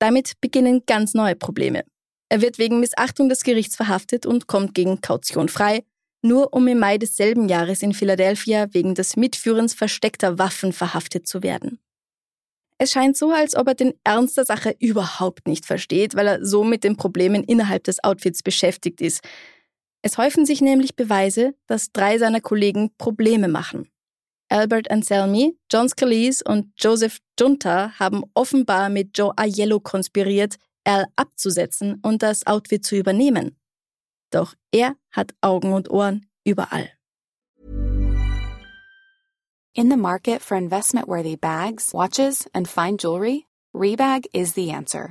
[0.00, 1.84] Damit beginnen ganz neue Probleme.
[2.30, 5.84] Er wird wegen Missachtung des Gerichts verhaftet und kommt gegen Kaution frei,
[6.22, 11.42] nur um im Mai desselben Jahres in Philadelphia wegen des Mitführens versteckter Waffen verhaftet zu
[11.42, 11.78] werden.
[12.78, 16.46] Es scheint so, als ob er den Ernst der Sache überhaupt nicht versteht, weil er
[16.46, 19.22] so mit den Problemen innerhalb des Outfits beschäftigt ist.
[20.00, 23.90] Es häufen sich nämlich Beweise, dass drei seiner Kollegen Probleme machen.
[24.50, 32.00] Albert Anselmi, John Scalise und Joseph Junta haben offenbar mit Joe Aiello konspiriert, Al abzusetzen
[32.02, 33.56] und das Outfit zu übernehmen.
[34.30, 36.90] Doch er hat Augen und Ohren überall.
[39.72, 45.10] In the market for investment-worthy bags, watches, and fine jewelry, Rebag is the answer.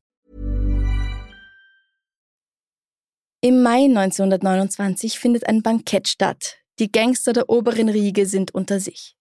[3.43, 6.59] Im Mai 1929 findet ein Bankett statt.
[6.77, 9.15] Die Gangster der oberen Riege sind unter sich.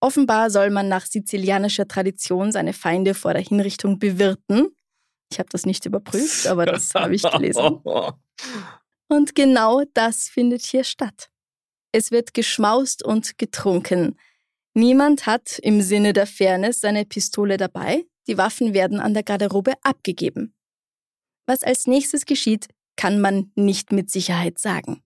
[0.00, 4.74] Offenbar soll man nach sizilianischer Tradition seine Feinde vor der Hinrichtung bewirten.
[5.30, 7.80] Ich habe das nicht überprüft, aber das habe ich gelesen.
[9.08, 11.30] Und genau das findet hier statt.
[11.92, 14.16] Es wird geschmaust und getrunken.
[14.74, 18.04] Niemand hat im Sinne der Fairness seine Pistole dabei.
[18.26, 20.54] Die Waffen werden an der Garderobe abgegeben.
[21.46, 22.68] Was als nächstes geschieht,
[23.00, 25.00] kann man nicht mit Sicherheit sagen.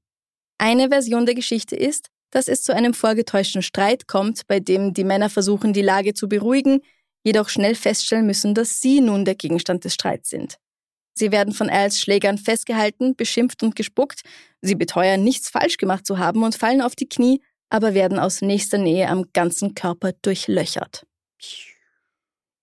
[0.59, 5.05] Eine Version der Geschichte ist, dass es zu einem vorgetäuschten Streit kommt, bei dem die
[5.05, 6.81] Männer versuchen, die Lage zu beruhigen,
[7.23, 10.57] jedoch schnell feststellen müssen, dass sie nun der Gegenstand des Streits sind.
[11.17, 14.23] Sie werden von Als Schlägern festgehalten, beschimpft und gespuckt.
[14.61, 18.43] Sie beteuern, nichts falsch gemacht zu haben und fallen auf die Knie, aber werden aus
[18.43, 21.07] nächster Nähe am ganzen Körper durchlöchert.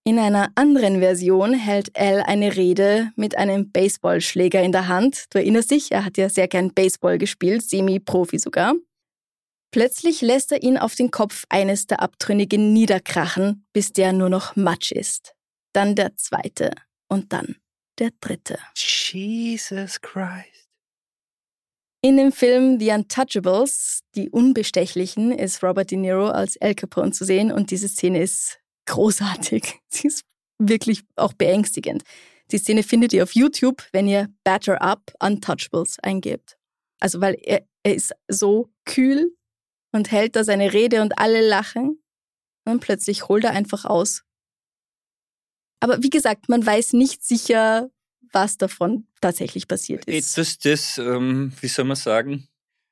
[0.03, 5.25] In einer anderen Version hält Al eine Rede mit einem Baseballschläger in der Hand.
[5.29, 8.73] Du erinnerst dich, er hat ja sehr gern Baseball gespielt, semi-Profi sogar.
[9.71, 14.55] Plötzlich lässt er ihn auf den Kopf eines der Abtrünnigen niederkrachen, bis der nur noch
[14.55, 15.33] Matsch ist.
[15.71, 16.71] Dann der zweite
[17.07, 17.55] und dann
[17.99, 18.57] der dritte.
[18.75, 20.67] Jesus Christ.
[22.03, 27.23] In dem Film The Untouchables, die Unbestechlichen, ist Robert De Niro als Al Capone zu
[27.23, 29.79] sehen und diese Szene ist großartig.
[29.89, 30.23] Sie ist
[30.59, 32.03] wirklich auch beängstigend.
[32.51, 36.57] Die Szene findet ihr auf YouTube, wenn ihr Batter Up Untouchables eingebt.
[36.99, 39.35] Also weil er, er ist so kühl
[39.91, 42.01] und hält da seine Rede und alle lachen
[42.65, 44.23] und plötzlich holt er einfach aus.
[45.79, 47.89] Aber wie gesagt, man weiß nicht sicher,
[48.31, 50.37] was davon tatsächlich passiert ist.
[50.37, 52.47] Etwas, das, ähm, wie soll man sagen,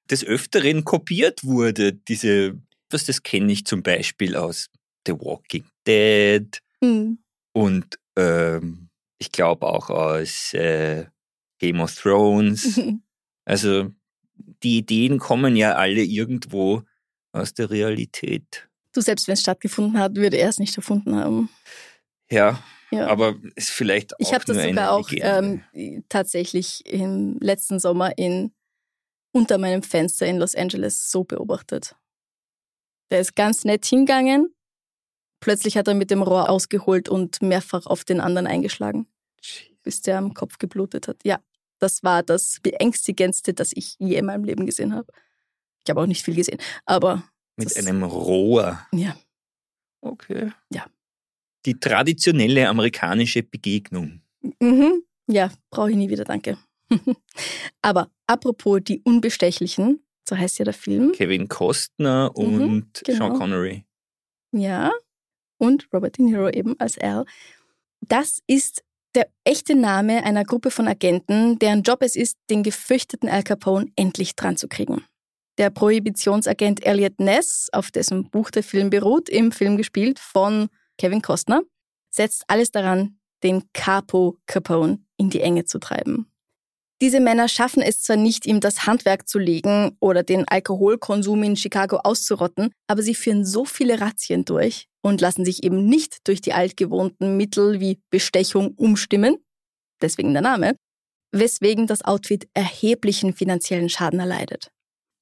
[0.09, 1.93] des Öfteren kopiert wurde.
[1.93, 4.69] Diese, was das kenne ich zum Beispiel aus
[5.05, 7.19] The Walking Dead Hm.
[7.53, 11.05] und ähm, ich glaube auch aus äh,
[11.59, 12.79] Game of Thrones.
[13.45, 13.89] Also
[14.61, 16.83] die Ideen kommen ja alle irgendwo
[17.31, 18.69] aus der Realität.
[18.93, 21.49] Du, selbst wenn es stattgefunden hat, würde er es nicht erfunden haben.
[22.29, 23.07] Ja, Ja.
[23.07, 25.63] aber ist vielleicht auch ich habe das sogar auch ähm,
[26.09, 28.53] tatsächlich im letzten Sommer in,
[29.31, 31.95] unter meinem Fenster in Los Angeles so beobachtet.
[33.09, 34.53] Der ist ganz nett hingegangen.
[35.39, 39.07] Plötzlich hat er mit dem Rohr ausgeholt und mehrfach auf den anderen eingeschlagen,
[39.83, 41.17] bis der am Kopf geblutet hat.
[41.23, 41.39] Ja,
[41.79, 45.11] das war das Beängstigendste, das ich je in meinem Leben gesehen habe.
[45.85, 47.23] Ich habe auch nicht viel gesehen, aber
[47.55, 48.85] Mit einem Rohr.
[48.91, 49.15] ja.
[50.01, 50.51] Okay.
[50.73, 50.85] Ja.
[51.65, 54.21] Die traditionelle amerikanische Begegnung.
[54.61, 55.03] Mhm.
[55.27, 56.57] Ja, brauche ich nie wieder, danke.
[57.81, 61.11] Aber apropos die Unbestechlichen, so heißt ja der Film.
[61.11, 63.27] Kevin Costner Mhm, und genau.
[63.27, 63.85] Sean Connery.
[64.53, 64.91] Ja.
[65.59, 67.25] Und Robert De Niro eben als Al.
[68.01, 68.83] Das ist
[69.15, 73.91] der echte Name einer Gruppe von Agenten, deren Job es ist, den gefürchteten Al Capone
[73.95, 75.03] endlich dran zu kriegen.
[75.57, 81.21] Der Prohibitionsagent Elliot Ness, auf dessen Buch der Film beruht, im Film gespielt von Kevin
[81.21, 81.61] Costner,
[82.09, 86.28] setzt alles daran, den Capo Capone in die Enge zu treiben.
[87.01, 91.55] Diese Männer schaffen es zwar nicht, ihm das Handwerk zu legen oder den Alkoholkonsum in
[91.55, 96.41] Chicago auszurotten, aber sie führen so viele Razzien durch und lassen sich eben nicht durch
[96.41, 99.37] die altgewohnten Mittel wie Bestechung umstimmen,
[100.01, 100.75] deswegen der Name,
[101.31, 104.69] weswegen das Outfit erheblichen finanziellen Schaden erleidet.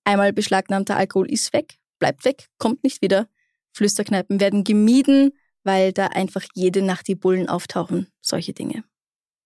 [0.03, 3.27] Einmal beschlagnahmter Alkohol ist weg, bleibt weg, kommt nicht wieder.
[3.73, 5.31] Flüsterkneipen werden gemieden,
[5.63, 8.83] weil da einfach jede Nacht die Bullen auftauchen, solche Dinge.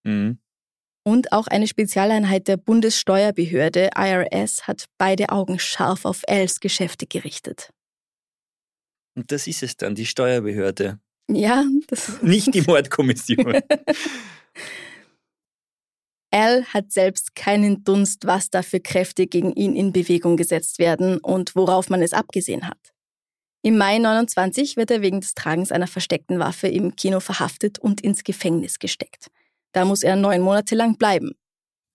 [0.04, 0.41] Mhm.
[1.04, 7.72] Und auch eine Spezialeinheit der Bundessteuerbehörde IRS hat beide Augen scharf auf Els Geschäfte gerichtet.
[9.16, 11.00] Und das ist es dann, die Steuerbehörde.
[11.30, 13.62] Ja, das Nicht die Mordkommission.
[16.34, 21.18] Al hat selbst keinen Dunst, was da für Kräfte gegen ihn in Bewegung gesetzt werden
[21.18, 22.94] und worauf man es abgesehen hat.
[23.64, 28.02] Im Mai 29 wird er wegen des Tragens einer versteckten Waffe im Kino verhaftet und
[28.02, 29.30] ins Gefängnis gesteckt.
[29.74, 31.32] Da muss er neun Monate lang bleiben.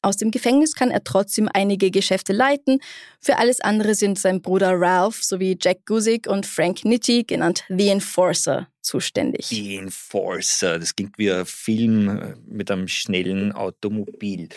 [0.03, 2.79] Aus dem Gefängnis kann er trotzdem einige Geschäfte leiten.
[3.21, 7.89] Für alles andere sind sein Bruder Ralph sowie Jack Guzik und Frank Nitti, genannt The
[7.89, 9.49] Enforcer, zuständig.
[9.49, 10.79] die Enforcer.
[10.79, 14.49] Das klingt wie ein Film äh, mit einem schnellen Automobil.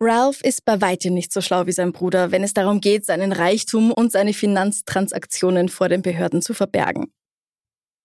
[0.00, 3.32] Ralph ist bei weitem nicht so schlau wie sein Bruder, wenn es darum geht, seinen
[3.32, 7.10] Reichtum und seine Finanztransaktionen vor den Behörden zu verbergen.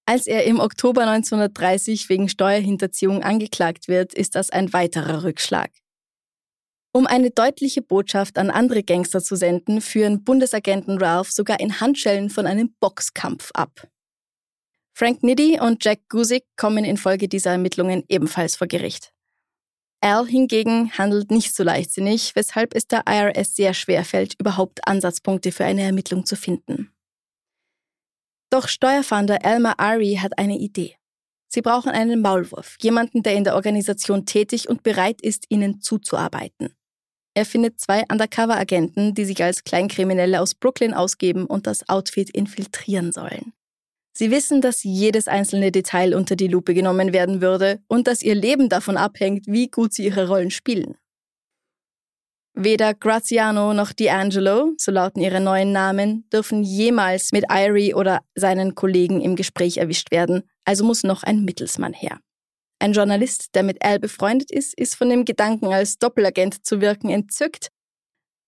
[0.06, 5.72] Als er im Oktober 1930 wegen Steuerhinterziehung angeklagt wird, ist das ein weiterer Rückschlag.
[6.94, 12.30] Um eine deutliche Botschaft an andere Gangster zu senden, führen Bundesagenten Ralph sogar in Handschellen
[12.30, 13.88] von einem Boxkampf ab.
[14.94, 19.14] Frank Niddy und Jack Guzik kommen infolge dieser Ermittlungen ebenfalls vor Gericht.
[20.02, 25.52] Al hingegen handelt nicht so leichtsinnig, weshalb es der IRS sehr schwer fällt, überhaupt Ansatzpunkte
[25.52, 26.92] für eine Ermittlung zu finden.
[28.52, 30.98] Doch Steuerfahnder Elmer Ari hat eine Idee.
[31.48, 36.74] Sie brauchen einen Maulwurf, jemanden, der in der Organisation tätig und bereit ist, ihnen zuzuarbeiten.
[37.34, 43.14] Er findet zwei Undercover-Agenten, die sich als Kleinkriminelle aus Brooklyn ausgeben und das Outfit infiltrieren
[43.14, 43.54] sollen.
[44.14, 48.36] Sie wissen, dass jedes einzelne Detail unter die Lupe genommen werden würde und dass ihr
[48.36, 50.98] Leben davon abhängt, wie gut sie ihre Rollen spielen.
[52.54, 58.76] Weder Graziano noch D'Angelo, so lauten ihre neuen Namen, dürfen jemals mit Irie oder seinen
[58.76, 62.20] Kollegen im Gespräch erwischt werden, also muss noch ein Mittelsmann her.
[62.80, 67.10] Ein Journalist, der mit Al befreundet ist, ist von dem Gedanken, als Doppelagent zu wirken,
[67.10, 67.70] entzückt.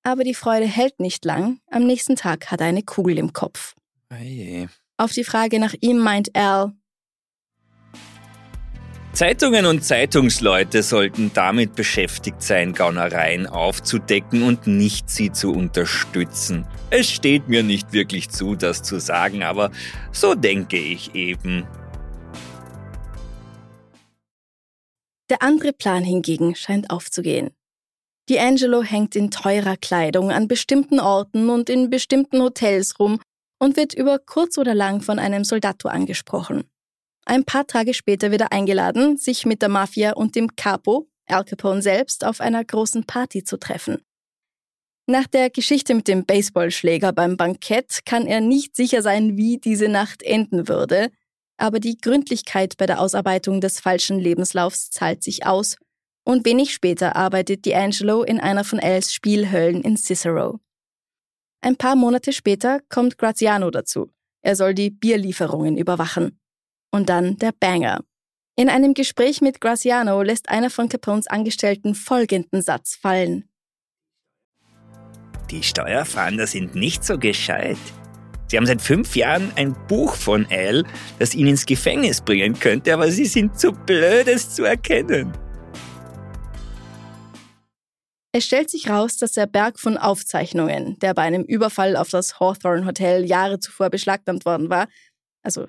[0.03, 1.59] Aber die Freude hält nicht lang.
[1.69, 3.75] Am nächsten Tag hat er eine Kugel im Kopf.
[4.11, 4.69] Oje.
[4.97, 6.73] Auf die Frage nach ihm meint Al,
[9.13, 16.65] Zeitungen und Zeitungsleute sollten damit beschäftigt sein, Gaunereien aufzudecken und nicht sie zu unterstützen.
[16.89, 19.69] Es steht mir nicht wirklich zu, das zu sagen, aber
[20.11, 21.67] so denke ich eben.
[25.29, 27.51] Der andere Plan hingegen scheint aufzugehen.
[28.27, 33.21] D'Angelo hängt in teurer Kleidung an bestimmten Orten und in bestimmten Hotels rum
[33.59, 36.63] und wird über kurz oder lang von einem Soldato angesprochen
[37.25, 41.81] ein paar Tage später wieder eingeladen, sich mit der Mafia und dem Capo, Al Capone
[41.81, 44.01] selbst, auf einer großen Party zu treffen.
[45.05, 49.89] Nach der Geschichte mit dem Baseballschläger beim Bankett kann er nicht sicher sein, wie diese
[49.89, 51.09] Nacht enden würde,
[51.57, 55.77] aber die Gründlichkeit bei der Ausarbeitung des falschen Lebenslaufs zahlt sich aus
[56.25, 60.59] und wenig später arbeitet D'Angelo in einer von Els Spielhöllen in Cicero.
[61.61, 64.09] Ein paar Monate später kommt Graziano dazu.
[64.41, 66.39] Er soll die Bierlieferungen überwachen.
[66.93, 68.03] Und dann der Banger.
[68.55, 73.49] In einem Gespräch mit Graciano lässt einer von Capones Angestellten folgenden Satz fallen.
[75.49, 77.79] Die Steuerfahnder sind nicht so gescheit.
[78.47, 80.83] Sie haben seit fünf Jahren ein Buch von Al,
[81.17, 85.33] das ihn ins Gefängnis bringen könnte, aber sie sind zu blöd, es zu erkennen.
[88.33, 92.39] Es stellt sich raus, dass der Berg von Aufzeichnungen, der bei einem Überfall auf das
[92.39, 94.87] Hawthorne Hotel Jahre zuvor beschlagnahmt worden war,
[95.41, 95.65] also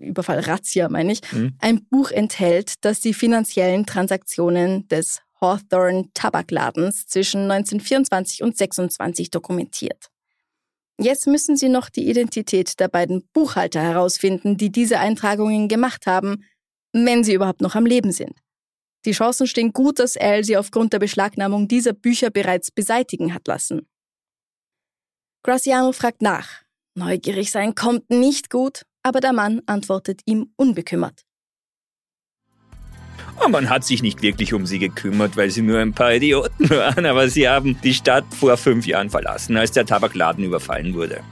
[0.00, 1.54] Überfall Razzia meine ich, mhm.
[1.60, 10.08] ein Buch enthält, das die finanziellen Transaktionen des Hawthorne Tabakladens zwischen 1924 und 26 dokumentiert.
[11.00, 16.44] Jetzt müssen sie noch die Identität der beiden Buchhalter herausfinden, die diese Eintragungen gemacht haben,
[16.92, 18.36] wenn sie überhaupt noch am Leben sind.
[19.04, 23.46] Die Chancen stehen gut, dass Al sie aufgrund der Beschlagnahmung dieser Bücher bereits beseitigen hat
[23.46, 23.88] lassen.
[25.44, 26.48] Graciano fragt nach.
[26.96, 31.24] Neugierig sein kommt nicht gut aber der Mann antwortet ihm unbekümmert.
[33.42, 36.68] Oh, man hat sich nicht wirklich um sie gekümmert, weil sie nur ein paar Idioten
[36.70, 41.22] waren, aber sie haben die Stadt vor fünf Jahren verlassen, als der Tabakladen überfallen wurde.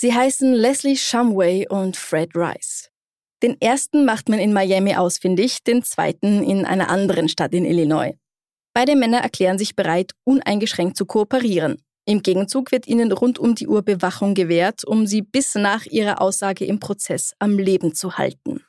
[0.00, 2.90] Sie heißen Leslie Shumway und Fred Rice.
[3.42, 8.12] Den ersten macht man in Miami ausfindig, den zweiten in einer anderen Stadt in Illinois.
[8.74, 11.82] Beide Männer erklären sich bereit, uneingeschränkt zu kooperieren.
[12.08, 16.22] Im Gegenzug wird ihnen rund um die Uhr Bewachung gewährt, um sie bis nach ihrer
[16.22, 18.64] Aussage im Prozess am Leben zu halten.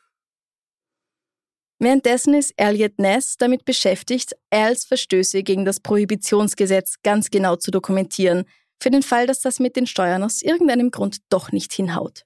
[1.79, 8.43] Währenddessen ist Elliot Ness damit beschäftigt, Als Verstöße gegen das Prohibitionsgesetz ganz genau zu dokumentieren,
[8.81, 12.25] für den Fall, dass das mit den Steuern aus irgendeinem Grund doch nicht hinhaut.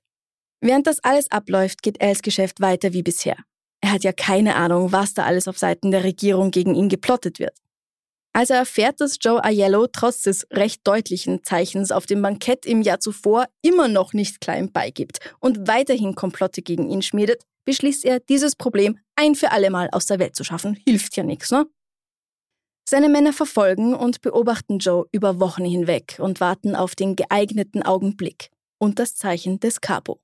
[0.62, 3.38] Während das alles abläuft, geht Als Geschäft weiter wie bisher.
[3.82, 7.38] Er hat ja keine Ahnung, was da alles auf Seiten der Regierung gegen ihn geplottet
[7.38, 7.63] wird.
[8.36, 12.82] Als er erfährt, dass Joe Aiello trotz des recht deutlichen Zeichens auf dem Bankett im
[12.82, 18.20] Jahr zuvor immer noch nicht klein beigibt und weiterhin Komplotte gegen ihn schmiedet, beschließt er,
[18.20, 20.76] dieses Problem ein für alle Mal aus der Welt zu schaffen.
[20.88, 21.68] Hilft ja nichts, ne?
[22.90, 28.50] Seine Männer verfolgen und beobachten Joe über Wochen hinweg und warten auf den geeigneten Augenblick
[28.78, 30.20] und das Zeichen des Capo.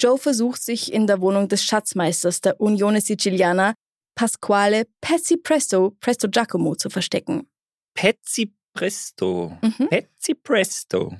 [0.00, 3.74] Joe versucht sich in der Wohnung des Schatzmeisters der Unione Siciliana
[4.16, 7.46] Pasquale Pezzi Presto Presto Giacomo zu verstecken.
[7.94, 9.56] Pezzi Presto.
[9.62, 9.88] Mhm.
[9.88, 11.16] Pezzi Presto.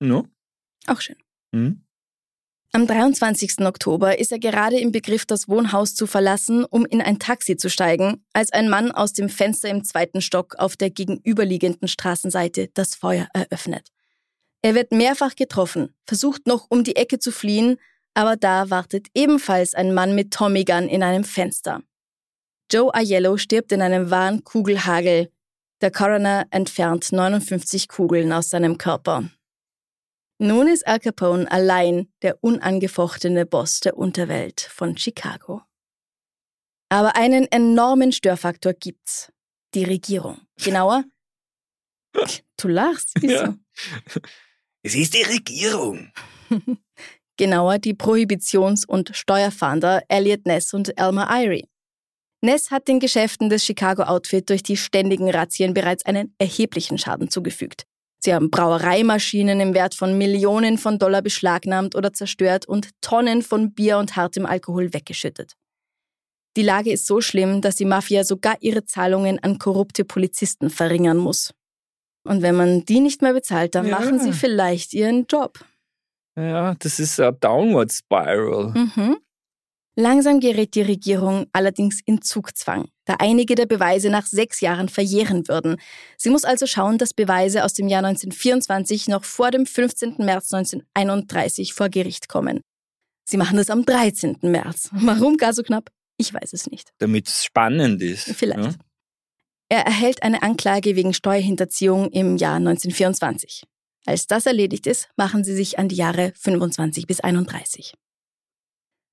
[0.00, 0.26] No?
[0.86, 1.16] Auch schön.
[1.52, 1.84] Mhm.
[2.72, 3.60] Am 23.
[3.60, 7.68] Oktober ist er gerade im Begriff, das Wohnhaus zu verlassen, um in ein Taxi zu
[7.68, 12.94] steigen, als ein Mann aus dem Fenster im zweiten Stock auf der gegenüberliegenden Straßenseite das
[12.94, 13.88] Feuer eröffnet.
[14.62, 17.76] Er wird mehrfach getroffen, versucht noch um die Ecke zu fliehen,
[18.14, 21.82] aber da wartet ebenfalls ein Mann mit Tommy Gun in einem Fenster.
[22.72, 25.32] Joe Aiello stirbt in einem wahren Kugelhagel.
[25.80, 29.28] Der Coroner entfernt 59 Kugeln aus seinem Körper.
[30.38, 35.62] Nun ist Al Capone allein der unangefochtene Boss der Unterwelt von Chicago.
[36.88, 39.32] Aber einen enormen Störfaktor gibt's.
[39.74, 40.40] Die Regierung.
[40.56, 41.04] Genauer,
[42.56, 43.34] du lachst, wieso?
[43.34, 43.56] Ja.
[44.82, 46.10] Es ist die Regierung.
[47.36, 51.68] Genauer die Prohibitions- und Steuerfahnder Elliot Ness und Elmer Irie.
[52.42, 57.28] Ness hat den Geschäften des Chicago Outfit durch die ständigen Razzien bereits einen erheblichen Schaden
[57.28, 57.84] zugefügt.
[58.22, 63.72] Sie haben Brauereimaschinen im Wert von Millionen von Dollar beschlagnahmt oder zerstört und Tonnen von
[63.72, 65.54] Bier und hartem Alkohol weggeschüttet.
[66.56, 71.16] Die Lage ist so schlimm, dass die Mafia sogar ihre Zahlungen an korrupte Polizisten verringern
[71.16, 71.54] muss.
[72.24, 73.98] Und wenn man die nicht mehr bezahlt, dann ja.
[73.98, 75.64] machen sie vielleicht ihren Job.
[76.36, 78.72] Ja, das ist eine Downward Spiral.
[78.74, 79.16] Mhm.
[79.96, 85.48] Langsam gerät die Regierung allerdings in Zugzwang, da einige der Beweise nach sechs Jahren verjähren
[85.48, 85.76] würden.
[86.16, 90.16] Sie muss also schauen, dass Beweise aus dem Jahr 1924 noch vor dem 15.
[90.18, 92.60] März 1931 vor Gericht kommen.
[93.24, 94.38] Sie machen es am 13.
[94.42, 94.90] März.
[94.92, 95.90] Warum gar so knapp?
[96.16, 96.90] Ich weiß es nicht.
[96.98, 98.24] Damit es spannend ist.
[98.34, 98.72] Vielleicht.
[98.72, 98.74] Ja?
[99.70, 103.64] Er erhält eine Anklage wegen Steuerhinterziehung im Jahr 1924.
[104.04, 107.94] Als das erledigt ist, machen sie sich an die Jahre 25 bis 31.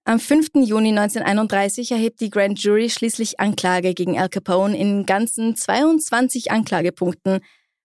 [0.08, 0.52] Am 5.
[0.64, 7.42] Juni 1931 erhebt die Grand Jury schließlich Anklage gegen Al Capone in ganzen 22 Anklagepunkten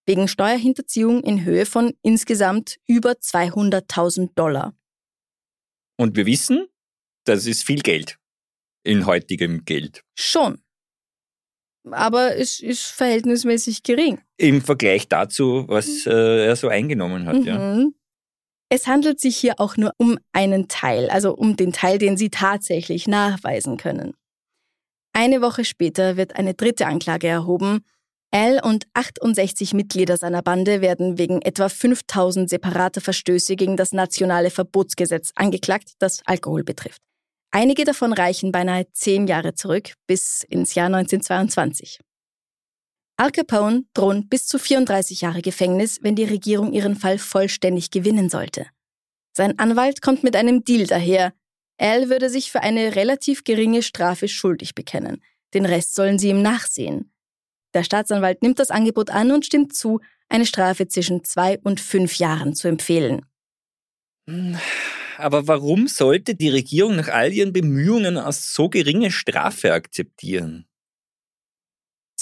[0.07, 4.73] wegen Steuerhinterziehung in Höhe von insgesamt über 200.000 Dollar.
[5.97, 6.69] Und wir wissen,
[7.25, 8.21] das ist viel Geld.
[8.85, 10.05] In heutigem Geld.
[10.15, 10.63] Schon.
[11.91, 14.21] Aber es ist verhältnismäßig gering.
[14.37, 17.85] Im Vergleich dazu, was äh, er so eingenommen hat, ja.
[18.75, 22.31] Es handelt sich hier auch nur um einen Teil, also um den Teil, den sie
[22.31, 24.15] tatsächlich nachweisen können.
[25.13, 27.85] Eine Woche später wird eine dritte Anklage erhoben.
[28.31, 34.49] Al und 68 Mitglieder seiner Bande werden wegen etwa 5000 separater Verstöße gegen das nationale
[34.49, 37.03] Verbotsgesetz angeklagt, das Alkohol betrifft.
[37.51, 42.01] Einige davon reichen beinahe zehn Jahre zurück, bis ins Jahr 1922.
[43.17, 48.29] Al Capone drohen bis zu 34 Jahre Gefängnis, wenn die Regierung ihren Fall vollständig gewinnen
[48.29, 48.67] sollte.
[49.33, 51.33] Sein Anwalt kommt mit einem Deal daher.
[51.79, 55.23] Al würde sich für eine relativ geringe Strafe schuldig bekennen.
[55.55, 57.13] Den Rest sollen sie ihm nachsehen.
[57.75, 62.17] Der Staatsanwalt nimmt das Angebot an und stimmt zu, eine Strafe zwischen zwei und fünf
[62.17, 63.25] Jahren zu empfehlen.
[65.19, 70.67] Aber warum sollte die Regierung nach all ihren Bemühungen eine so geringe Strafe akzeptieren?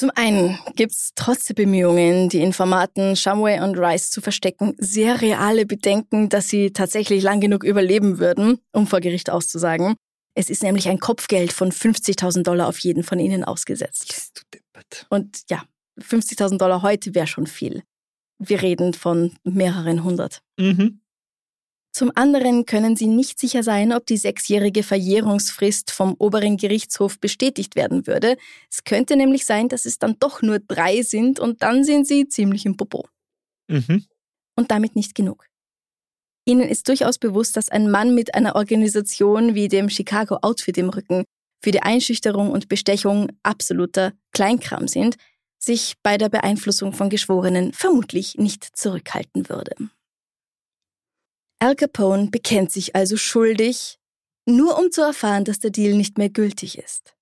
[0.01, 5.21] Zum einen gibt es trotz der Bemühungen, die Informaten Shumway und Rice zu verstecken, sehr
[5.21, 9.97] reale Bedenken, dass sie tatsächlich lang genug überleben würden, um vor Gericht auszusagen.
[10.35, 14.43] Es ist nämlich ein Kopfgeld von 50.000 Dollar auf jeden von ihnen ausgesetzt.
[15.11, 15.65] Und ja,
[15.99, 17.83] 50.000 Dollar heute wäre schon viel.
[18.39, 20.41] Wir reden von mehreren hundert.
[20.59, 21.00] Mhm.
[21.93, 27.75] Zum anderen können sie nicht sicher sein, ob die sechsjährige Verjährungsfrist vom oberen Gerichtshof bestätigt
[27.75, 28.37] werden würde.
[28.71, 32.29] Es könnte nämlich sein, dass es dann doch nur drei sind und dann sind sie
[32.29, 33.09] ziemlich im Popo.
[33.69, 34.05] Mhm.
[34.57, 35.47] Und damit nicht genug.
[36.45, 40.91] Ihnen ist durchaus bewusst, dass ein Mann mit einer Organisation wie dem Chicago Outfit im
[40.91, 41.25] Rücken
[41.63, 45.17] für die Einschüchterung und Bestechung absoluter Kleinkram sind,
[45.59, 49.75] sich bei der Beeinflussung von Geschworenen vermutlich nicht zurückhalten würde.
[51.63, 53.99] Al Capone bekennt sich also schuldig,
[54.47, 57.15] nur um zu erfahren, dass der Deal nicht mehr gültig ist.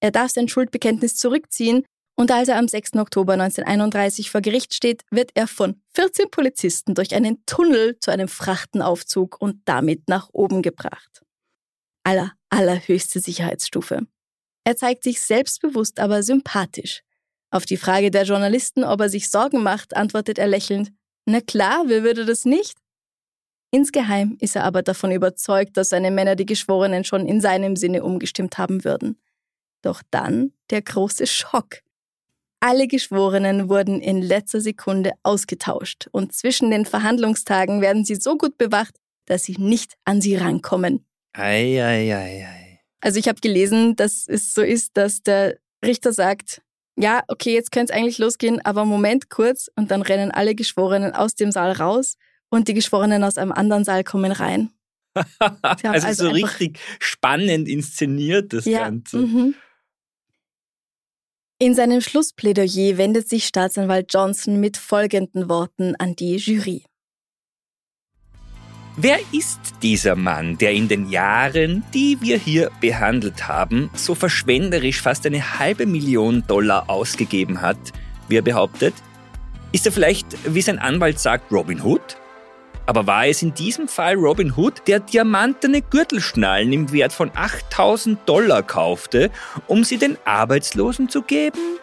[0.00, 1.84] Er darf sein Schuldbekenntnis zurückziehen
[2.18, 2.94] und als er am 6.
[2.94, 8.26] Oktober 1931 vor Gericht steht, wird er von 14 Polizisten durch einen Tunnel zu einem
[8.26, 11.22] Frachtenaufzug und damit nach oben gebracht.
[12.02, 14.06] Aller, allerhöchste Sicherheitsstufe.
[14.64, 17.02] Er zeigt sich selbstbewusst, aber sympathisch.
[17.50, 20.90] Auf die Frage der Journalisten, ob er sich Sorgen macht, antwortet er lächelnd,
[21.24, 22.78] na klar, wer würde das nicht?
[23.70, 28.04] Insgeheim ist er aber davon überzeugt, dass seine Männer die Geschworenen schon in seinem Sinne
[28.04, 29.20] umgestimmt haben würden.
[29.82, 31.80] Doch dann der große Schock.
[32.60, 38.56] Alle Geschworenen wurden in letzter Sekunde ausgetauscht und zwischen den Verhandlungstagen werden sie so gut
[38.56, 38.96] bewacht,
[39.26, 41.04] dass sie nicht an sie rankommen.
[41.34, 42.80] Ei, ei, ei, ei.
[43.00, 46.62] Also ich habe gelesen, dass es so ist, dass der Richter sagt,
[46.98, 51.12] ja, okay, jetzt könnte es eigentlich losgehen, aber Moment kurz und dann rennen alle Geschworenen
[51.12, 52.16] aus dem Saal raus
[52.50, 54.70] und die Geschworenen aus einem anderen Saal kommen rein.
[55.62, 58.84] also, also so richtig spannend inszeniert, das Ja.
[58.84, 59.18] Ganze.
[59.18, 59.54] Mhm.
[61.58, 66.84] In seinem Schlussplädoyer wendet sich Staatsanwalt Johnson mit folgenden Worten an die Jury.
[68.98, 75.00] Wer ist dieser Mann, der in den Jahren, die wir hier behandelt haben, so verschwenderisch
[75.00, 77.78] fast eine halbe Million Dollar ausgegeben hat,
[78.28, 78.94] wie er behauptet?
[79.72, 82.18] Ist er vielleicht, wie sein Anwalt sagt, Robin Hood?
[82.86, 88.18] Aber war es in diesem Fall Robin Hood, der diamantene Gürtelschnallen im Wert von 8000
[88.26, 89.30] Dollar kaufte,
[89.66, 91.78] um sie den Arbeitslosen zu geben?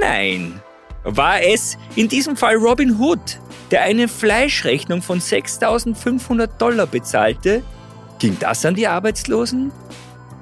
[0.00, 0.60] Nein.
[1.04, 3.40] War es in diesem Fall Robin Hood,
[3.70, 7.62] der eine Fleischrechnung von 6500 Dollar bezahlte?
[8.18, 9.72] Ging das an die Arbeitslosen?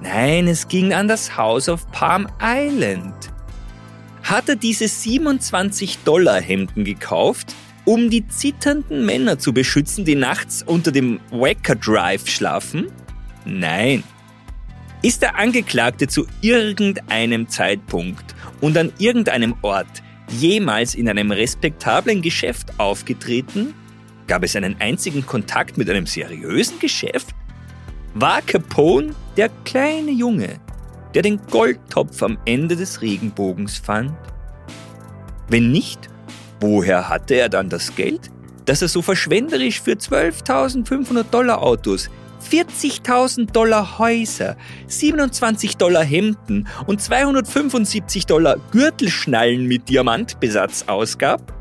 [0.03, 3.15] Nein, es ging an das House of Palm Island.
[4.23, 7.55] Hat er diese 27 Dollar Hemden gekauft,
[7.91, 12.87] um die zitternden Männer zu beschützen, die nachts unter dem Wacker Drive schlafen?
[13.45, 14.05] Nein.
[15.03, 22.79] Ist der Angeklagte zu irgendeinem Zeitpunkt und an irgendeinem Ort jemals in einem respektablen Geschäft
[22.79, 23.75] aufgetreten?
[24.29, 27.35] Gab es einen einzigen Kontakt mit einem seriösen Geschäft?
[28.15, 30.61] War Capone der kleine Junge,
[31.13, 34.13] der den Goldtopf am Ende des Regenbogens fand?
[35.49, 36.10] Wenn nicht,
[36.61, 38.31] woher hatte er dann das Geld,
[38.67, 42.11] das er so verschwenderisch für 12.500 Dollar Autos,
[42.51, 44.57] 40.000 Dollar Häuser,
[44.87, 51.53] 27 Dollar Hemden und 275 Dollar Gürtelschnallen mit Diamantbesatz ausgab?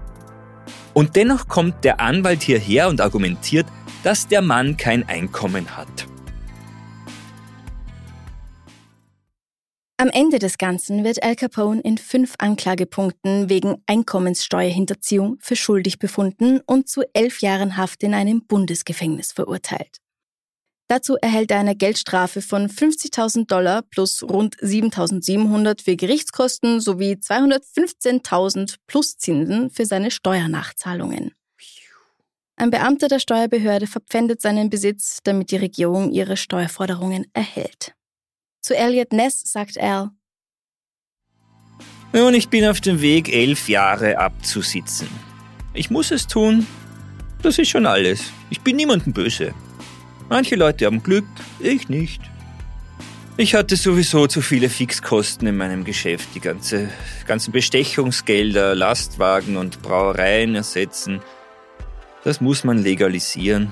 [0.93, 3.67] Und dennoch kommt der Anwalt hierher und argumentiert,
[4.03, 6.07] dass der Mann kein Einkommen hat.
[10.01, 16.61] Am Ende des Ganzen wird Al Capone in fünf Anklagepunkten wegen Einkommenssteuerhinterziehung für schuldig befunden
[16.65, 19.97] und zu elf Jahren Haft in einem Bundesgefängnis verurteilt.
[20.87, 28.77] Dazu erhält er eine Geldstrafe von 50.000 Dollar plus rund 7.700 für Gerichtskosten sowie 215.000
[28.87, 31.33] plus Zinsen für seine Steuernachzahlungen.
[32.55, 37.95] Ein Beamter der Steuerbehörde verpfändet seinen Besitz, damit die Regierung ihre Steuerforderungen erhält.
[38.61, 40.09] Zu Elliot Ness sagt Al,
[42.13, 45.07] Nun, ich bin auf dem Weg, elf Jahre abzusitzen.
[45.73, 46.67] Ich muss es tun.
[47.41, 48.31] Das ist schon alles.
[48.49, 49.53] Ich bin niemandem böse.
[50.27, 51.25] Manche Leute haben Glück,
[51.59, 52.21] ich nicht.
[53.37, 56.27] Ich hatte sowieso zu viele Fixkosten in meinem Geschäft.
[56.35, 56.89] Die ganze,
[57.25, 61.21] ganzen Bestechungsgelder, Lastwagen und Brauereien ersetzen.
[62.25, 63.71] Das muss man legalisieren.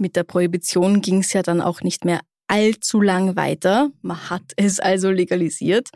[0.00, 3.90] Mit der Prohibition ging es ja dann auch nicht mehr allzu lang weiter.
[4.02, 5.90] Man hat es also legalisiert.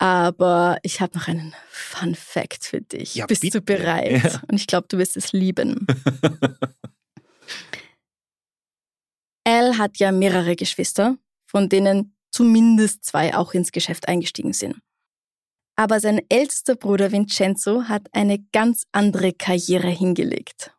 [0.00, 3.16] Aber ich habe noch einen Fun Fact für dich.
[3.16, 3.60] Ja, Bist bitte.
[3.60, 4.22] du bereit?
[4.22, 4.42] Ja.
[4.48, 5.86] Und ich glaube, du wirst es lieben.
[9.44, 11.16] Al hat ja mehrere Geschwister,
[11.46, 14.76] von denen zumindest zwei auch ins Geschäft eingestiegen sind.
[15.74, 20.76] Aber sein ältester Bruder Vincenzo hat eine ganz andere Karriere hingelegt.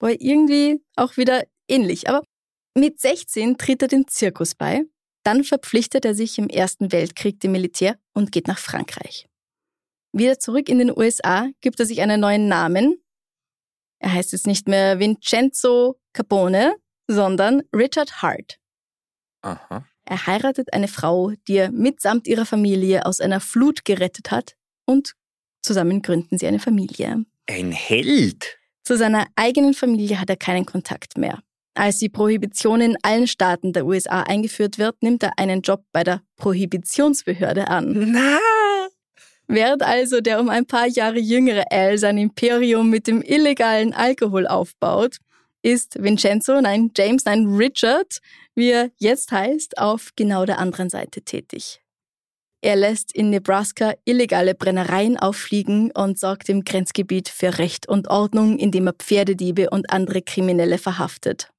[0.00, 2.08] War irgendwie auch wieder ähnlich.
[2.08, 2.22] Aber
[2.74, 4.84] mit 16 tritt er dem Zirkus bei.
[5.24, 9.26] Dann verpflichtet er sich im Ersten Weltkrieg dem Militär und geht nach Frankreich.
[10.12, 13.02] Wieder zurück in den USA gibt er sich einen neuen Namen.
[14.00, 16.76] Er heißt jetzt nicht mehr Vincenzo Capone,
[17.08, 18.58] sondern Richard Hart.
[19.42, 19.86] Aha.
[20.04, 24.56] Er heiratet eine Frau, die er mitsamt ihrer Familie aus einer Flut gerettet hat
[24.86, 25.12] und
[25.62, 27.24] zusammen gründen sie eine Familie.
[27.46, 28.58] Ein Held.
[28.84, 31.42] Zu seiner eigenen Familie hat er keinen Kontakt mehr.
[31.78, 36.02] Als die Prohibition in allen Staaten der USA eingeführt wird, nimmt er einen Job bei
[36.02, 38.10] der Prohibitionsbehörde an.
[38.10, 38.36] Na.
[39.46, 44.48] Während also der um ein paar Jahre jüngere Al sein Imperium mit dem illegalen Alkohol
[44.48, 45.18] aufbaut,
[45.62, 48.18] ist Vincenzo, nein, James, nein, Richard,
[48.56, 51.80] wie er jetzt heißt, auf genau der anderen Seite tätig.
[52.60, 58.58] Er lässt in Nebraska illegale Brennereien auffliegen und sorgt im Grenzgebiet für Recht und Ordnung,
[58.58, 61.52] indem er Pferdediebe und andere Kriminelle verhaftet.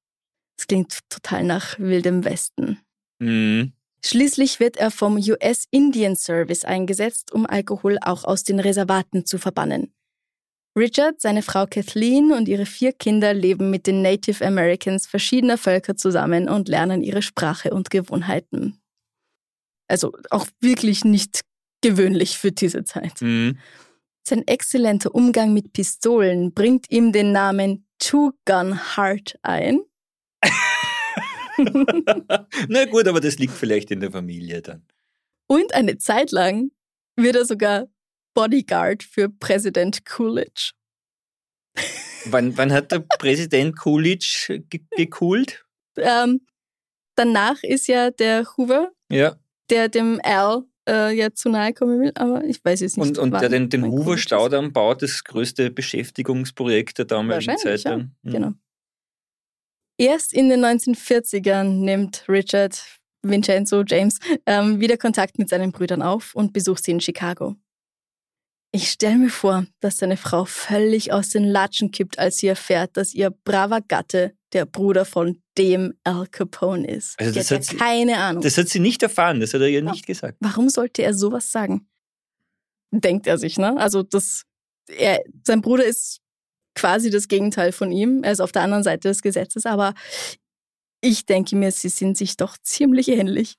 [0.60, 2.78] Das klingt total nach wildem Westen.
[3.22, 3.72] Hm.
[4.04, 9.38] Schließlich wird er vom US Indian Service eingesetzt, um Alkohol auch aus den Reservaten zu
[9.38, 9.94] verbannen.
[10.76, 15.96] Richard, seine Frau Kathleen und ihre vier Kinder leben mit den Native Americans verschiedener Völker
[15.96, 18.78] zusammen und lernen ihre Sprache und Gewohnheiten.
[19.88, 21.40] Also auch wirklich nicht
[21.80, 23.18] gewöhnlich für diese Zeit.
[23.20, 23.56] Hm.
[24.28, 29.80] Sein exzellenter Umgang mit Pistolen bringt ihm den Namen Two Gun Heart ein.
[32.68, 34.84] Na gut, aber das liegt vielleicht in der Familie dann.
[35.46, 36.70] Und eine Zeit lang
[37.16, 37.86] wird er sogar
[38.34, 40.70] Bodyguard für Präsident Coolidge.
[42.26, 45.64] Wann, wann hat der Präsident Coolidge ge gekoolt?
[45.96, 46.46] Ähm,
[47.16, 49.36] danach ist ja der Hoover, Ja.
[49.70, 53.06] der dem Al äh, ja zu nahe kommen will, aber ich weiß jetzt nicht.
[53.06, 53.84] Und, und der den, den.
[53.84, 57.84] Hoover-Staudamm baut, das größte Beschäftigungsprojekt der damaligen Zeit.
[57.84, 57.90] ja.
[57.90, 58.14] dann.
[58.24, 58.32] Hm.
[58.32, 58.52] Genau.
[60.00, 62.82] Erst in den 1940ern nimmt Richard
[63.22, 67.54] Vincenzo James ähm, wieder Kontakt mit seinen Brüdern auf und besucht sie in Chicago.
[68.72, 72.96] Ich stelle mir vor, dass seine Frau völlig aus den Latschen kippt, als sie erfährt,
[72.96, 77.20] dass ihr braver Gatte der Bruder von dem Al Capone ist.
[77.20, 78.42] Also das hat sie- keine Ahnung.
[78.42, 79.90] Das hat sie nicht erfahren, das hat er ihr Ja.
[79.90, 80.38] nicht gesagt.
[80.40, 81.88] Warum sollte er sowas sagen?
[82.90, 83.76] Denkt er sich, ne?
[83.76, 84.44] Also das,
[84.88, 86.20] er, sein Bruder ist
[86.74, 88.22] quasi das Gegenteil von ihm.
[88.22, 89.94] Er ist auf der anderen Seite des Gesetzes, aber
[91.00, 93.56] ich denke mir, sie sind sich doch ziemlich ähnlich.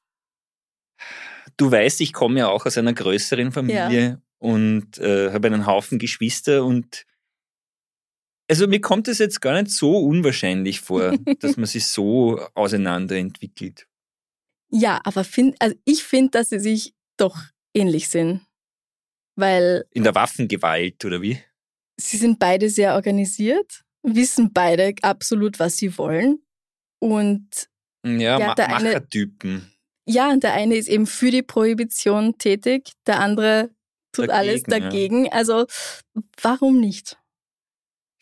[1.58, 6.00] Du weißt, ich komme ja auch aus einer größeren Familie und äh, habe einen Haufen
[6.00, 7.06] Geschwister und
[8.50, 13.88] also mir kommt es jetzt gar nicht so unwahrscheinlich vor, dass man sich so auseinanderentwickelt.
[14.70, 17.38] Ja, aber find, also ich finde, dass sie sich doch
[17.74, 18.42] ähnlich sind.
[19.38, 21.40] Weil In der Waffengewalt oder wie?
[22.02, 23.84] Sie sind beide sehr organisiert.
[24.04, 26.42] wissen beide absolut, was sie wollen.
[27.00, 27.70] Und
[28.04, 29.72] Ja, Ja, Ma der eine- Machertypen.
[30.08, 33.70] ja, der eine ist eben für die Prohibition tätig, der andere
[34.12, 34.80] tut Dagegen, alles ja.
[34.80, 35.32] dagegen.
[35.32, 35.68] Also
[36.42, 37.18] warum nicht?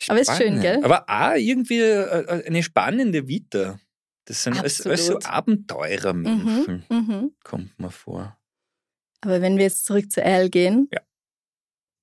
[0.10, 0.62] Aber ist schön, Spannend.
[0.62, 0.84] gell?
[0.84, 3.80] Aber auch irgendwie äh, eine spannende Vita.
[4.26, 5.18] Das sind alles, alles so.
[5.24, 7.32] Abenteurermenschen, Mhm, mhm.
[7.44, 8.38] kommt mir vor.
[9.22, 10.88] Aber wenn wir jetzt zurück zu Al gehen.
[10.94, 11.00] Ja.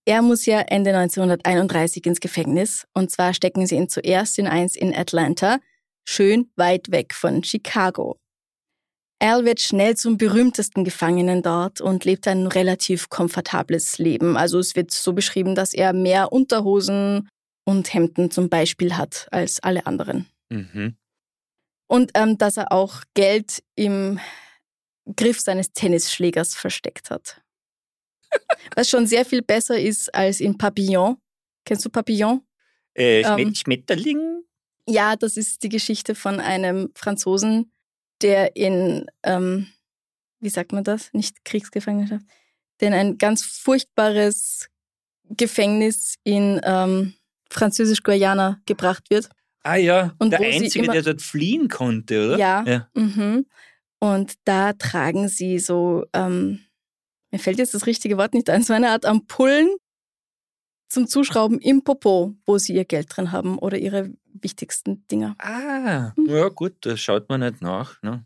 [0.09, 2.87] Er muss ja Ende 1931 ins Gefängnis.
[2.95, 5.59] Und zwar stecken sie ihn zuerst in eins in Atlanta,
[6.09, 8.17] schön weit weg von Chicago.
[9.19, 14.37] Al wird schnell zum berühmtesten Gefangenen dort und lebt ein relativ komfortables Leben.
[14.37, 17.29] Also es wird so beschrieben, dass er mehr Unterhosen
[17.65, 20.27] und Hemden zum Beispiel hat als alle anderen.
[20.51, 20.97] Mhm.
[21.89, 24.21] Und ähm, dass er auch Geld im
[25.17, 27.43] Griff seines Tennisschlägers versteckt hat.
[28.75, 31.17] Was schon sehr viel besser ist als in Papillon.
[31.65, 32.43] Kennst du Papillon?
[32.95, 34.43] Äh, Ähm, Schmet Schmetterling?
[34.89, 37.73] Ja, das ist die Geschichte von einem Franzosen,
[38.23, 39.67] der in, ähm,
[40.41, 41.13] wie sagt man das?
[41.13, 42.25] Nicht Kriegsgefangenschaft,
[42.81, 44.69] der in ein ganz furchtbares
[45.29, 47.15] Gefängnis in ähm,
[47.51, 49.29] Französisch-Guayana gebracht wird.
[49.65, 52.39] Ah ja, Und der Einzige, immer- der dort fliehen konnte, oder?
[52.39, 52.65] Ja.
[52.65, 52.89] ja.
[52.95, 53.47] Mhm.
[53.99, 56.61] Und da tragen sie so, ähm,
[57.33, 59.69] mir fällt jetzt das richtige Wort nicht ein, so eine Art Ampullen
[60.89, 65.35] zum Zuschrauben im Popo, wo sie ihr Geld drin haben oder ihre wichtigsten Dinger.
[65.39, 66.29] Ah, Mhm.
[66.29, 68.01] ja gut, da schaut man nicht nach.
[68.03, 68.25] Ne?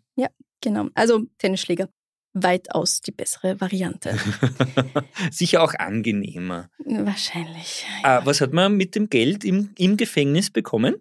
[0.62, 0.88] Genau.
[0.94, 1.88] Also Tennisschläger.
[2.34, 4.14] Weitaus die bessere Variante.
[5.32, 6.68] Sicher auch angenehmer.
[6.84, 7.86] Wahrscheinlich.
[8.02, 10.96] Ah, was hat man mit dem Geld im, im Gefängnis bekommen?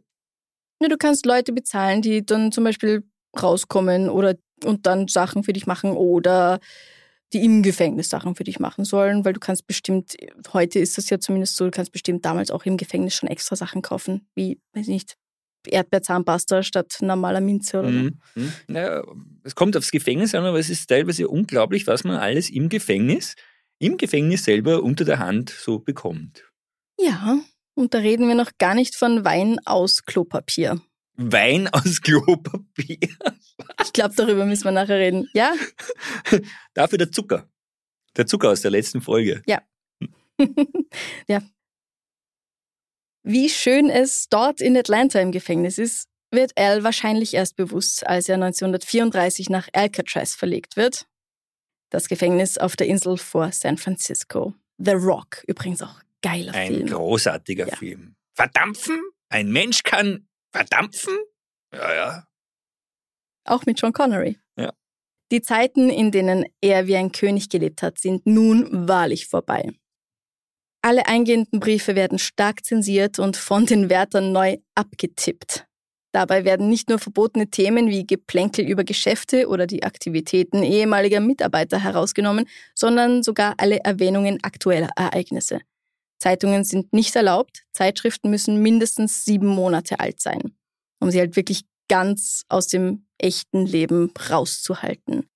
[0.81, 3.03] Ja, du kannst Leute bezahlen, die dann zum Beispiel
[3.39, 6.59] rauskommen oder und dann Sachen für dich machen oder
[7.33, 10.15] die im Gefängnis Sachen für dich machen sollen, weil du kannst bestimmt,
[10.53, 13.55] heute ist das ja zumindest so, du kannst bestimmt damals auch im Gefängnis schon extra
[13.55, 15.17] Sachen kaufen, wie, weiß ich nicht,
[15.67, 17.99] Erdbeerzahnpasta statt normaler Minze oder so.
[17.99, 18.19] Mhm.
[18.35, 18.53] Mhm.
[18.67, 19.03] Naja,
[19.43, 23.35] es kommt aufs Gefängnis an, aber es ist teilweise unglaublich, was man alles im Gefängnis,
[23.77, 26.45] im Gefängnis selber unter der Hand so bekommt.
[26.99, 27.39] Ja,
[27.75, 30.81] und da reden wir noch gar nicht von Wein aus Klopapier.
[31.21, 32.97] Wein aus Klopapier.
[33.83, 35.29] Ich glaube, darüber müssen wir nachher reden.
[35.33, 35.53] Ja?
[36.73, 37.47] Dafür der Zucker.
[38.15, 39.41] Der Zucker aus der letzten Folge.
[41.27, 41.41] ja.
[43.23, 48.29] Wie schön es dort in Atlanta im Gefängnis ist, wird Al wahrscheinlich erst bewusst, als
[48.29, 51.05] er 1934 nach Alcatraz verlegt wird.
[51.89, 54.53] Das Gefängnis auf der Insel vor San Francisco.
[54.77, 56.87] The Rock, übrigens auch geiler Ein Film.
[56.87, 57.75] großartiger Ja.
[57.75, 58.15] Film.
[58.35, 59.01] Verdampfen?
[59.29, 61.17] Ein Mensch kann verdampfen?
[61.73, 62.27] Ja, ja.
[63.45, 64.37] Auch mit Sean Connery.
[64.57, 64.73] Ja.
[65.31, 69.71] Die Zeiten, in denen er wie ein König gelebt hat, sind nun wahrlich vorbei.
[70.81, 75.65] Alle eingehenden Briefe werden stark zensiert und von den Wärtern neu abgetippt.
[76.11, 81.77] Dabei werden nicht nur verbotene Themen wie Geplänkel über Geschäfte oder die Aktivitäten ehemaliger Mitarbeiter
[81.83, 85.59] herausgenommen, sondern sogar alle Erwähnungen aktueller Ereignisse.
[86.19, 90.55] Zeitungen sind nicht erlaubt, Zeitschriften müssen mindestens sieben Monate alt sein,
[90.99, 95.29] um sie halt wirklich ganz aus dem echten Leben rauszuhalten.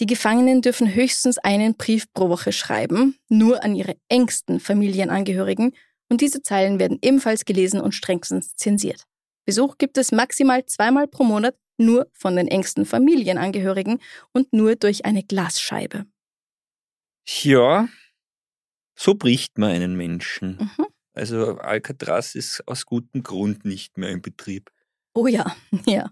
[0.00, 5.72] Die Gefangenen dürfen höchstens einen Brief pro Woche schreiben, nur an ihre engsten Familienangehörigen,
[6.10, 9.04] und diese Zeilen werden ebenfalls gelesen und strengstens zensiert.
[9.44, 14.00] Besuch gibt es maximal zweimal pro Monat nur von den engsten Familienangehörigen
[14.32, 16.06] und nur durch eine Glasscheibe.
[17.26, 17.88] Ja,
[18.98, 20.58] so bricht man einen Menschen.
[20.76, 20.86] Mhm.
[21.14, 24.70] Also Alcatraz ist aus gutem Grund nicht mehr in Betrieb.
[25.14, 25.54] Oh ja,
[25.86, 26.10] ja.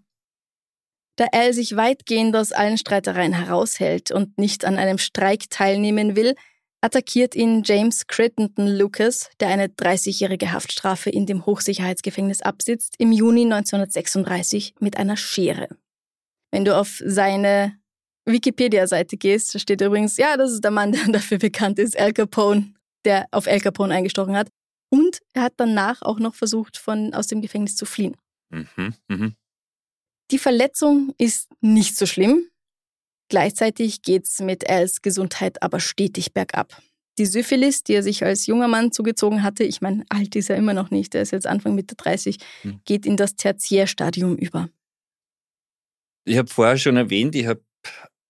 [1.16, 6.34] Da Al sich weitgehend aus allen Streitereien heraushält und nicht an einem Streik teilnehmen will,
[6.80, 13.44] attackiert ihn James Crittenden Lucas, der eine 30-jährige Haftstrafe in dem Hochsicherheitsgefängnis absitzt, im Juni
[13.44, 15.68] 1936 mit einer Schere.
[16.52, 17.76] Wenn du auf seine
[18.26, 22.12] Wikipedia-Seite gehst, da steht übrigens, ja, das ist der Mann, der dafür bekannt ist, Al
[22.12, 22.74] Capone,
[23.04, 24.48] der auf Al Capone eingestochen hat.
[24.90, 28.16] Und er hat danach auch noch versucht, von, aus dem Gefängnis zu fliehen.
[28.50, 29.34] Mhm, mhm.
[30.30, 32.48] Die Verletzung ist nicht so schlimm.
[33.28, 36.80] Gleichzeitig geht's mit Als Gesundheit aber stetig bergab.
[37.18, 40.56] Die Syphilis, die er sich als junger Mann zugezogen hatte, ich meine, alt ist er
[40.56, 42.80] immer noch nicht, er ist jetzt Anfang Mitte 30, Hm.
[42.84, 44.68] geht in das Tertiärstadium über.
[46.24, 47.62] Ich habe vorher schon erwähnt, ich habe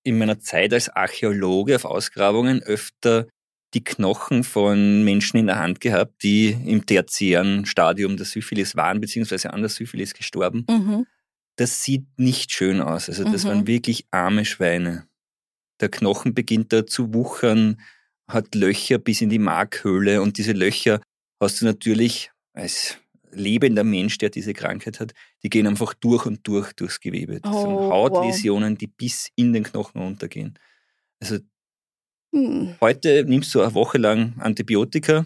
[0.04, 3.26] in meiner Zeit als Archäologe auf Ausgrabungen öfter
[3.74, 9.00] die Knochen von Menschen in der Hand gehabt, die im tertiären Stadium der Syphilis waren,
[9.00, 10.64] beziehungsweise an der Syphilis gestorben.
[10.70, 11.06] Mhm.
[11.56, 13.08] Das sieht nicht schön aus.
[13.08, 13.48] Also das Mhm.
[13.48, 15.06] waren wirklich arme Schweine.
[15.80, 17.80] Der Knochen beginnt da zu wuchern,
[18.28, 21.00] hat Löcher bis in die Markhöhle und diese Löcher
[21.40, 22.98] hast du natürlich als
[23.30, 25.12] lebender Mensch, der diese Krankheit hat,
[25.42, 27.40] die gehen einfach durch und durch durchs Gewebe.
[27.40, 30.58] Das sind Oh, Hautläsionen, die bis in den Knochen runtergehen.
[31.20, 31.38] Also
[32.36, 32.76] Hm.
[32.82, 35.24] heute nimmst du eine Woche lang Antibiotika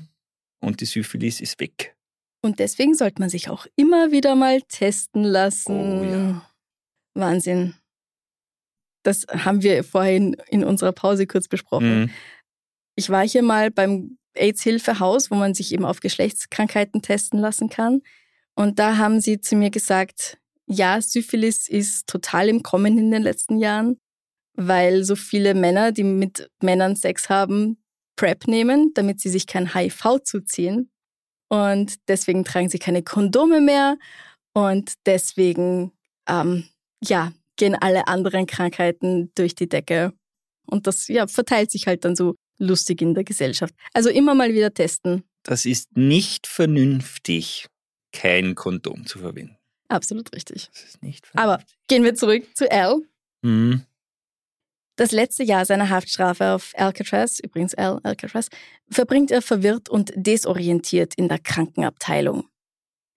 [0.60, 1.96] und die Syphilis ist weg.
[2.42, 6.00] Und deswegen sollte man sich auch immer wieder mal testen lassen.
[6.00, 6.50] Oh ja.
[7.14, 7.74] Wahnsinn.
[9.02, 12.02] Das haben wir vorhin in unserer Pause kurz besprochen.
[12.02, 12.10] Mhm.
[12.94, 18.02] Ich war hier mal beim AIDS-Hilfehaus, wo man sich eben auf Geschlechtskrankheiten testen lassen kann.
[18.54, 23.22] Und da haben sie zu mir gesagt, ja, Syphilis ist total im Kommen in den
[23.22, 23.98] letzten Jahren,
[24.54, 27.82] weil so viele Männer, die mit Männern Sex haben,
[28.16, 30.90] PrEP nehmen, damit sie sich kein HIV zuziehen.
[31.48, 33.96] Und deswegen tragen sie keine Kondome mehr.
[34.52, 35.92] Und deswegen,
[36.28, 36.64] ähm,
[37.02, 40.12] ja, gehen alle anderen Krankheiten durch die Decke.
[40.66, 43.74] Und das ja, verteilt sich halt dann so lustig in der Gesellschaft.
[43.92, 45.24] Also immer mal wieder testen.
[45.42, 47.66] Das ist nicht vernünftig,
[48.12, 49.56] kein Kondom zu verwenden.
[49.88, 50.70] Absolut richtig.
[51.34, 53.00] Aber gehen wir zurück zu Al.
[53.42, 53.84] Mhm.
[55.00, 58.50] Das letzte Jahr seiner Haftstrafe auf Alcatraz, übrigens Al Alcatraz,
[58.90, 62.44] verbringt er verwirrt und desorientiert in der Krankenabteilung.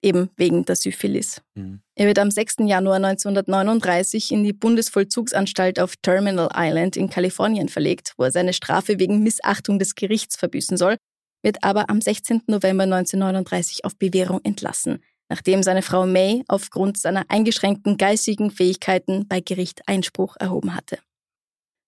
[0.02, 1.42] Eben wegen der Syphilis.
[1.56, 1.82] Mhm.
[1.96, 2.60] Er wird am 6.
[2.60, 8.98] Januar 1939 in die Bundesvollzugsanstalt auf Terminal Island in Kalifornien verlegt, wo er seine Strafe
[8.98, 10.96] wegen Missachtung des Gerichts verbüßen soll,
[11.44, 12.44] wird aber am 16.
[12.48, 19.42] November 1939 auf Bewährung entlassen, nachdem seine Frau May aufgrund seiner eingeschränkten geistigen Fähigkeiten bei
[19.42, 20.98] Gericht Einspruch erhoben hatte.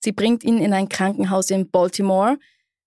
[0.06, 2.38] Sie bringt ihn in ein Krankenhaus in Baltimore.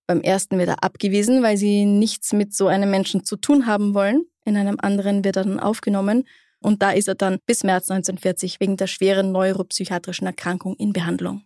[0.07, 3.93] Beim ersten wird er abgewiesen, weil sie nichts mit so einem Menschen zu tun haben
[3.93, 4.25] wollen.
[4.45, 6.29] In einem anderen wird er dann aufgenommen
[6.61, 11.43] und da ist er dann bis März 1940 wegen der schweren neuropsychiatrischen Erkrankung in Behandlung.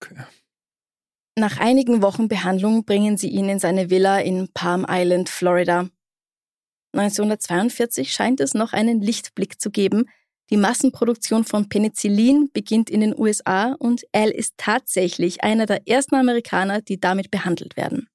[0.00, 0.14] Okay.
[1.36, 5.88] Nach einigen Wochen Behandlung bringen sie ihn in seine Villa in Palm Island, Florida.
[6.92, 10.08] 1942 scheint es noch einen Lichtblick zu geben.
[10.52, 16.14] Die Massenproduktion von Penicillin beginnt in den USA und Al ist tatsächlich einer der ersten
[16.14, 18.06] Amerikaner, die damit behandelt werden.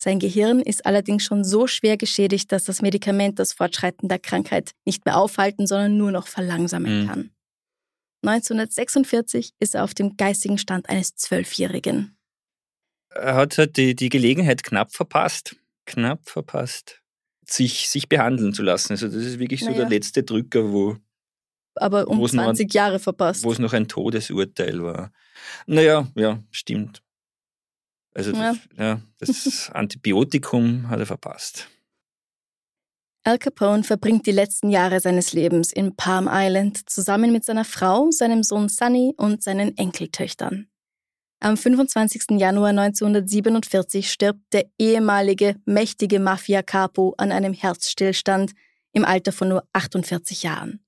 [0.00, 4.74] Sein Gehirn ist allerdings schon so schwer geschädigt, dass das Medikament das Fortschreiten der Krankheit
[4.84, 7.06] nicht mehr aufhalten, sondern nur noch verlangsamen Mhm.
[7.08, 7.30] kann.
[8.24, 12.16] 1946 ist er auf dem geistigen Stand eines Zwölfjährigen.
[13.10, 15.56] Er hat halt die, die Gelegenheit knapp verpasst.
[15.84, 17.02] Knapp verpasst.
[17.44, 18.92] Sich, sich behandeln zu lassen.
[18.92, 19.78] Also das ist wirklich so Naja.
[19.78, 20.96] der letzte Drücker, wo,
[21.76, 23.44] Aber um Wo es noch 20 Jahre verpasst.
[23.44, 25.12] wo es noch ein Todesurteil war.
[25.66, 27.02] Naja, ja, stimmt.
[28.14, 29.00] Also das, ja.
[29.18, 31.68] das Antibiotikum hat er verpasst.
[33.24, 38.10] Al Capone verbringt die letzten Jahre seines Lebens in Palm Island zusammen mit seiner Frau,
[38.12, 40.68] seinem Sohn Sonny und seinen Enkeltöchtern.
[41.40, 42.38] Am 25.
[42.38, 48.52] Januar 1947 stirbt der ehemalige mächtige Mafia-Capo an einem Herzstillstand
[48.92, 50.85] im Alter von nur 48 Jahren.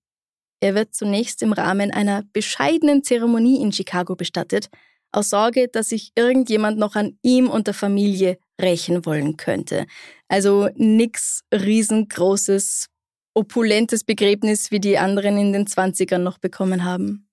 [0.61, 4.69] Er wird zunächst im Rahmen einer bescheidenen Zeremonie in Chicago bestattet,
[5.13, 9.87] aus Sorge, dass sich irgendjemand noch an ihm und der Familie rächen wollen könnte.
[10.29, 12.89] Also nix riesengroßes,
[13.35, 17.29] opulentes Begräbnis, wie die anderen in den 20ern noch bekommen haben.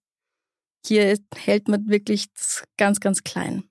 [0.86, 2.28] Hier hält man wirklich
[2.78, 3.64] ganz, ganz klein.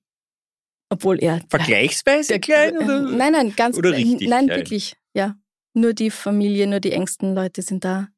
[0.90, 1.40] Obwohl er.
[1.48, 2.76] Vergleichsweise klein?
[2.76, 3.00] Oder?
[3.02, 4.59] Nein, nein, ganz Oder richtig Nein, klein?
[4.59, 5.36] wirklich, ja.
[5.72, 8.09] Nur die Familie, nur die engsten Leute sind da.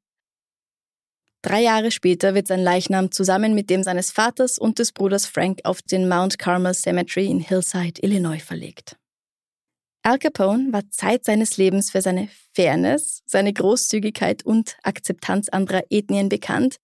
[1.47, 5.61] Drei Jahre später wird sein Leichnam zusammen mit dem seines Vaters und des Bruders Frank
[5.63, 8.97] auf den Mount Carmel Cemetery in Hillside, Illinois verlegt.
[10.03, 16.29] Al Capone war Zeit seines Lebens für seine Fairness, seine Großzügigkeit und Akzeptanz anderer Ethnien
[16.29, 16.79] bekannt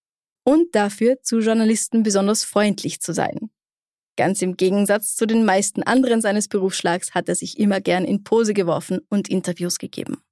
[0.44, 3.50] und dafür zu Journalisten besonders freundlich zu sein.
[4.16, 8.22] Ganz im Gegensatz zu den meisten anderen seines Berufsschlags hat er sich immer gern in
[8.22, 10.22] Pose geworfen und Interviews gegeben.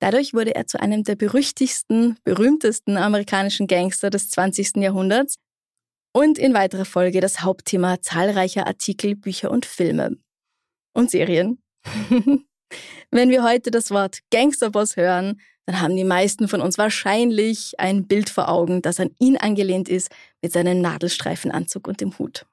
[0.00, 4.76] Dadurch wurde er zu einem der berüchtigsten, berühmtesten amerikanischen Gangster des 20.
[4.76, 5.36] Jahrhunderts
[6.12, 10.16] und in weiterer Folge das Hauptthema zahlreicher Artikel, Bücher und Filme.
[10.94, 11.62] Und Serien.
[13.10, 18.06] Wenn wir heute das Wort Gangsterboss hören, dann haben die meisten von uns wahrscheinlich ein
[18.06, 22.46] Bild vor Augen, das an ihn angelehnt ist mit seinem Nadelstreifenanzug und dem Hut.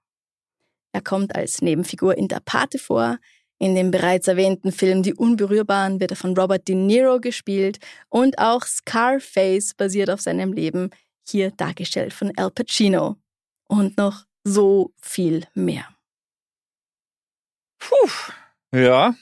[0.94, 3.18] Er kommt als Nebenfigur in Der Pate vor,
[3.64, 8.38] in dem bereits erwähnten Film Die Unberührbaren wird er von Robert De Niro gespielt und
[8.38, 10.90] auch Scarface basiert auf seinem Leben,
[11.26, 13.16] hier dargestellt von Al Pacino.
[13.70, 15.88] Und noch so viel mehr.
[17.80, 18.10] Puh.
[18.76, 19.16] Ja.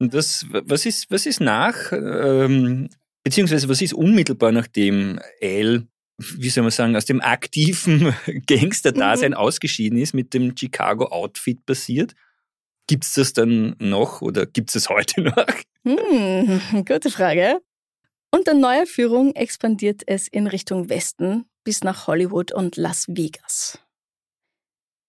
[0.00, 2.88] Und das, was ist, was ist nach, ähm,
[3.22, 5.86] beziehungsweise was ist unmittelbar nachdem Al,
[6.18, 8.12] wie soll man sagen, aus dem aktiven
[8.48, 9.36] Gangster-Dasein Mhm.
[9.36, 12.14] ausgeschieden ist, mit dem Chicago-Outfit passiert?
[12.86, 15.46] Gibt es das dann noch oder gibt es heute noch?
[15.84, 17.60] Hm, gute Frage.
[18.30, 23.78] Unter neuer Führung expandiert es in Richtung Westen bis nach Hollywood und Las Vegas.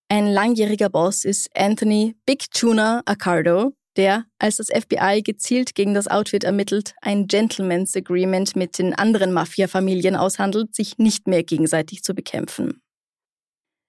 [0.09, 6.07] Ein langjähriger Boss ist Anthony Big Tuna Accardo, der, als das FBI gezielt gegen das
[6.07, 12.13] Outfit ermittelt, ein Gentleman's Agreement mit den anderen Mafia-Familien aushandelt, sich nicht mehr gegenseitig zu
[12.13, 12.81] bekämpfen.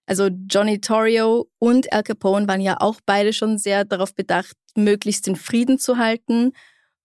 [0.07, 5.27] Also Johnny Torrio und Al Capone waren ja auch beide schon sehr darauf bedacht, möglichst
[5.27, 6.53] den Frieden zu halten.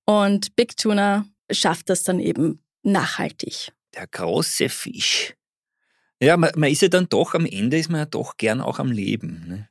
[0.06, 3.72] Und Big Tuna schafft das dann eben nachhaltig.
[3.96, 5.36] Der große Fisch.
[6.22, 8.78] Ja, man, man, ist ja dann doch, am Ende ist man ja doch gern auch
[8.78, 9.44] am Leben.
[9.48, 9.70] Ne?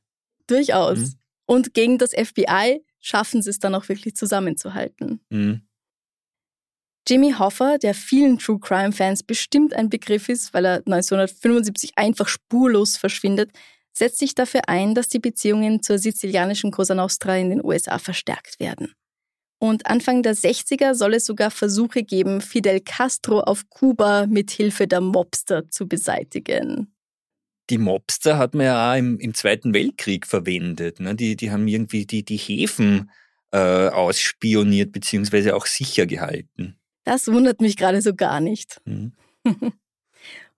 [0.48, 0.98] Durchaus.
[0.98, 1.14] Mhm.
[1.46, 5.20] Und gegen das FBI schaffen sie es dann auch wirklich zusammenzuhalten.
[5.30, 5.62] Mhm.
[7.08, 12.96] Jimmy Hoffa, der vielen True Crime-Fans bestimmt ein Begriff ist, weil er 1975 einfach spurlos
[12.96, 13.50] verschwindet,
[13.92, 18.60] setzt sich dafür ein, dass die Beziehungen zur sizilianischen Cosa Nostra in den USA verstärkt
[18.60, 18.94] werden.
[19.58, 24.86] Und Anfang der 60er soll es sogar Versuche geben, Fidel Castro auf Kuba mit Hilfe
[24.86, 26.94] der Mobster zu beseitigen.
[27.68, 30.98] Die Mobster hat man ja auch im, im Zweiten Weltkrieg verwendet.
[30.98, 31.14] Ne?
[31.14, 33.10] Die, die haben irgendwie die, die Häfen
[33.52, 35.52] äh, ausspioniert bzw.
[35.52, 36.79] auch sicher gehalten.
[37.10, 38.80] Das wundert mich gerade so gar nicht.
[38.84, 39.10] Mhm.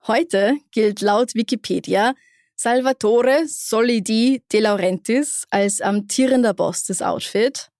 [0.07, 2.15] Heute gilt laut Wikipedia
[2.57, 7.71] Salvatore Solidi De Laurentiis als amtierender Boss des Outfit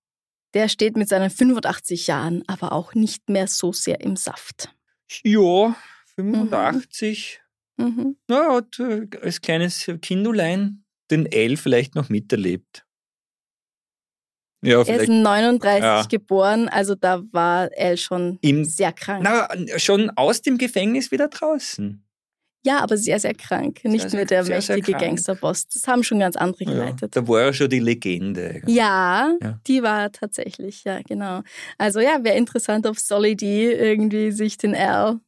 [0.55, 4.75] der steht mit seinen 85 Jahren aber auch nicht mehr so sehr im Saft.
[5.23, 5.77] Ja,
[6.15, 7.41] 85.
[7.77, 7.85] Mhm.
[7.85, 8.17] Mhm.
[8.29, 12.87] Na, hat äh, als kleines Kindulein den L vielleicht noch miterlebt.
[14.63, 16.03] Ja, er ist 39 ja.
[16.05, 19.23] geboren, also da war L schon Im, sehr krank.
[19.25, 19.49] Na,
[19.79, 22.05] schon aus dem Gefängnis wieder draußen.
[22.65, 23.85] Ja, aber sehr, sehr krank.
[23.85, 25.67] Nicht sehr, mehr der sehr, mächtige Gangsterboss.
[25.67, 27.17] Das haben schon ganz andere geleitet.
[27.17, 28.63] Ja, da war er schon die Legende.
[28.67, 31.43] Ja, ja, die war tatsächlich, ja, genau.
[31.77, 35.19] Also ja, wäre interessant, ob Solly D irgendwie sich den Al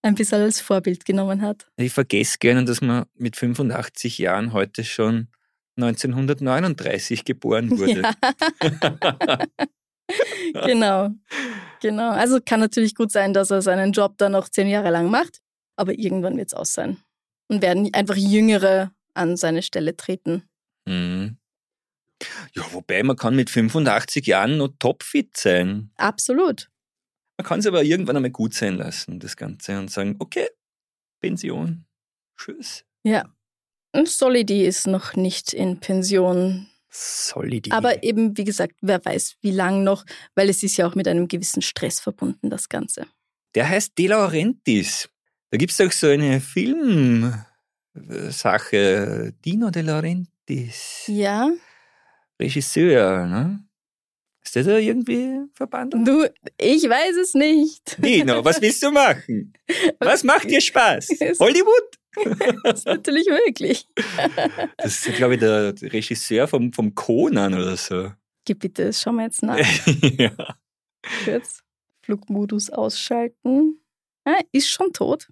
[0.00, 1.66] ein bisschen als Vorbild genommen hat.
[1.76, 5.28] Ich vergesse gerne, dass man mit 85 Jahren heute schon
[5.82, 8.02] 1939 geboren wurde.
[10.54, 10.66] Ja.
[10.66, 11.10] genau.
[11.80, 12.10] Genau.
[12.10, 15.40] Also kann natürlich gut sein, dass er seinen Job dann noch zehn Jahre lang macht
[15.80, 16.98] aber irgendwann wird es aus sein.
[17.48, 20.48] Und werden einfach Jüngere an seine Stelle treten.
[20.86, 21.38] Mhm.
[22.54, 25.90] Ja, wobei man kann mit 85 Jahren noch topfit sein.
[25.96, 26.70] Absolut.
[27.38, 30.48] Man kann es aber irgendwann einmal gut sein lassen, das Ganze, und sagen, okay,
[31.20, 31.86] Pension,
[32.36, 32.84] tschüss.
[33.02, 33.34] Ja.
[34.04, 36.68] Solidi ist noch nicht in Pension.
[36.88, 37.70] Solidi.
[37.70, 41.06] Aber eben, wie gesagt, wer weiß, wie lang noch, weil es ist ja auch mit
[41.08, 43.06] einem gewissen Stress verbunden, das Ganze.
[43.54, 45.08] Der heißt De Laurentiis.
[45.50, 47.44] Da gibt es doch so eine Filmsache,
[49.44, 51.04] Dino De Laurentiis.
[51.06, 51.50] Ja.
[52.40, 53.64] Regisseur, ne?
[54.42, 56.08] Ist der da irgendwie verbandelt?
[56.08, 56.26] Du,
[56.58, 57.96] ich weiß es nicht.
[57.98, 59.52] Dino, was willst du machen?
[60.00, 61.08] Was macht dir Spaß?
[61.38, 61.99] Hollywood?
[62.64, 63.86] das ist natürlich möglich.
[64.76, 68.12] Das ist, glaube ich, der Regisseur vom, vom Conan oder so.
[68.44, 69.58] Gib bitte, das schauen wir jetzt nach.
[70.18, 70.32] ja.
[71.24, 71.62] Kurz
[72.02, 73.80] Flugmodus ausschalten.
[74.24, 75.28] Ah, ist schon tot.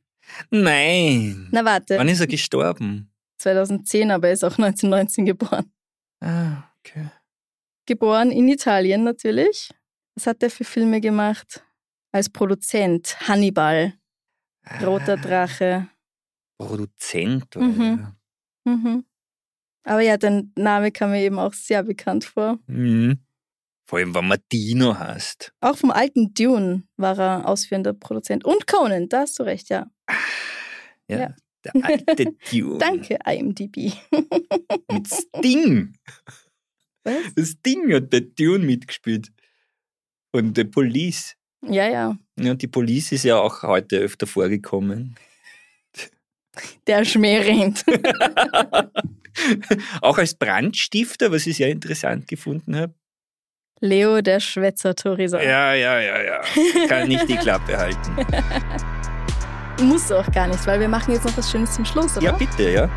[0.50, 1.48] Nein.
[1.50, 1.98] Na warte.
[1.98, 3.10] Wann ist er gestorben?
[3.38, 5.72] 2010, aber er ist auch 1919 geboren.
[6.20, 7.08] Ah, okay.
[7.86, 9.70] Geboren in Italien natürlich.
[10.14, 11.64] Was hat er für Filme gemacht?
[12.12, 13.16] Als Produzent.
[13.28, 13.94] Hannibal.
[14.82, 15.16] Roter ah.
[15.16, 15.88] Drache.
[16.58, 17.54] Produzent?
[17.56, 18.14] Mhm.
[18.64, 19.04] Mhm.
[19.84, 22.58] Aber ja, dein Name kam mir eben auch sehr bekannt vor.
[22.66, 23.18] Mhm.
[23.86, 25.54] Vor allem, wenn man Dino heißt.
[25.62, 28.44] Auch vom alten Dune war er ausführender Produzent.
[28.44, 29.86] Und Conan, da hast du recht, ja.
[31.08, 31.36] Ja, ja.
[31.64, 32.76] der alte Dune.
[32.76, 33.94] Danke, IMDb.
[34.92, 35.94] Mit Sting.
[37.04, 37.34] Was?
[37.34, 39.32] Das Sting hat der Dune mitgespielt.
[40.32, 41.36] Und der Police.
[41.66, 42.18] Ja, ja.
[42.38, 45.16] Ja, die Police ist ja auch heute öfter vorgekommen.
[46.86, 47.84] Der Schmäh rennt.
[50.00, 52.94] auch als Brandstifter, was ich sehr interessant gefunden habe.
[53.80, 55.40] Leo der Schwätzer Theresa.
[55.40, 56.40] Ja, ja, ja, ja.
[56.88, 58.16] Kann nicht die Klappe halten.
[59.86, 62.26] Muss auch gar nicht, weil wir machen jetzt noch was Schönes zum Schluss, oder?
[62.26, 62.90] Ja, bitte, ja.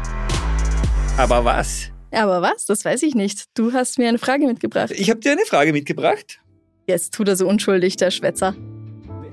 [1.17, 1.91] Aber was?
[2.11, 2.65] Aber was?
[2.65, 3.45] Das weiß ich nicht.
[3.53, 4.91] Du hast mir eine Frage mitgebracht.
[4.91, 6.39] Ich habe dir eine Frage mitgebracht.
[6.87, 8.55] Jetzt tut er so unschuldig, der Schwätzer.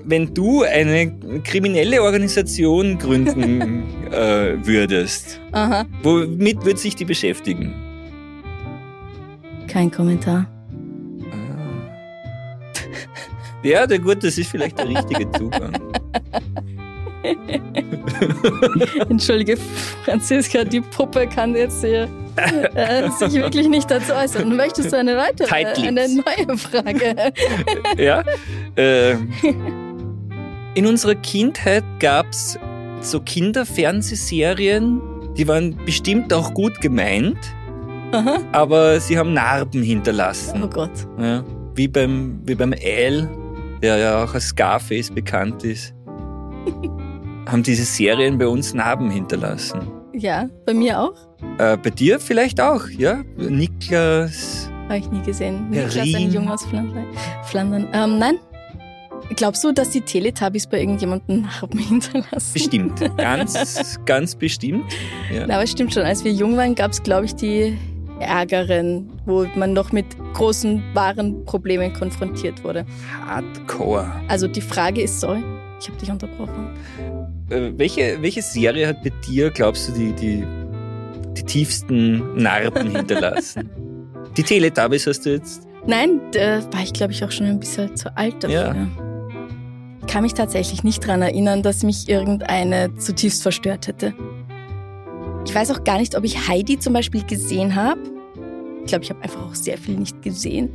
[0.05, 5.85] Wenn du eine kriminelle Organisation gründen äh, würdest, Aha.
[6.03, 7.73] womit würde sich die beschäftigen?
[9.67, 10.47] Kein Kommentar.
[13.61, 15.73] Ja, der gut, das ist vielleicht der richtige Zugang.
[19.09, 19.57] Entschuldige,
[20.05, 22.07] Franziska, die Puppe kann jetzt hier,
[22.75, 24.55] äh, sich wirklich nicht dazu äußern.
[24.55, 27.33] Möchtest du eine weitere, eine neue Frage?
[27.97, 28.23] ja.
[28.75, 29.17] Äh,
[30.79, 32.57] In unserer Kindheit gab's
[33.01, 35.01] so Kinderfernsehserien,
[35.35, 37.37] die waren bestimmt auch gut gemeint,
[38.13, 38.37] Aha.
[38.53, 40.63] aber sie haben Narben hinterlassen.
[40.63, 41.05] Oh Gott.
[41.19, 41.43] Ja,
[41.75, 43.29] wie beim, wie beim Al,
[43.81, 45.93] der ja auch als Scarface bekannt ist,
[47.45, 49.81] haben diese Serien bei uns Narben hinterlassen.
[50.13, 51.27] Ja, bei mir auch.
[51.57, 53.21] Äh, bei dir vielleicht auch, ja?
[53.35, 54.71] Niklas.
[54.85, 55.71] Habe ich nie gesehen.
[55.71, 57.05] Niklas, ein Junge aus Flandern.
[57.43, 57.85] Flandern.
[57.91, 58.39] Ähm, nein.
[59.35, 62.53] Glaubst du, dass die Teletubbies bei irgendjemandem Narben hinterlassen?
[62.53, 63.17] Bestimmt.
[63.17, 64.91] Ganz, ganz bestimmt.
[65.33, 65.45] Ja.
[65.47, 66.03] Na, aber es stimmt schon.
[66.03, 67.77] Als wir jung waren, gab es, glaube ich, die
[68.19, 72.85] Ärgeren, wo man noch mit großen, wahren Problemen konfrontiert wurde.
[73.25, 74.11] Hardcore.
[74.27, 75.43] Also die Frage ist, sorry,
[75.79, 76.75] ich habe dich unterbrochen.
[77.49, 80.45] Äh, welche, welche Serie hat bei dir, glaubst du, die, die,
[81.37, 83.69] die tiefsten Narben hinterlassen?
[84.35, 85.67] die Teletubbies hast du jetzt.
[85.85, 88.75] Nein, da war ich, glaube ich, auch schon ein bisschen zu alt dafür.
[88.75, 89.08] Ja.
[90.09, 94.15] Kann mich tatsächlich nicht daran erinnern, dass mich irgendeine zutiefst verstört hätte.
[95.45, 97.99] Ich weiß auch gar nicht, ob ich Heidi zum Beispiel gesehen habe.
[98.81, 100.69] Ich glaube, ich habe einfach auch sehr viel nicht gesehen.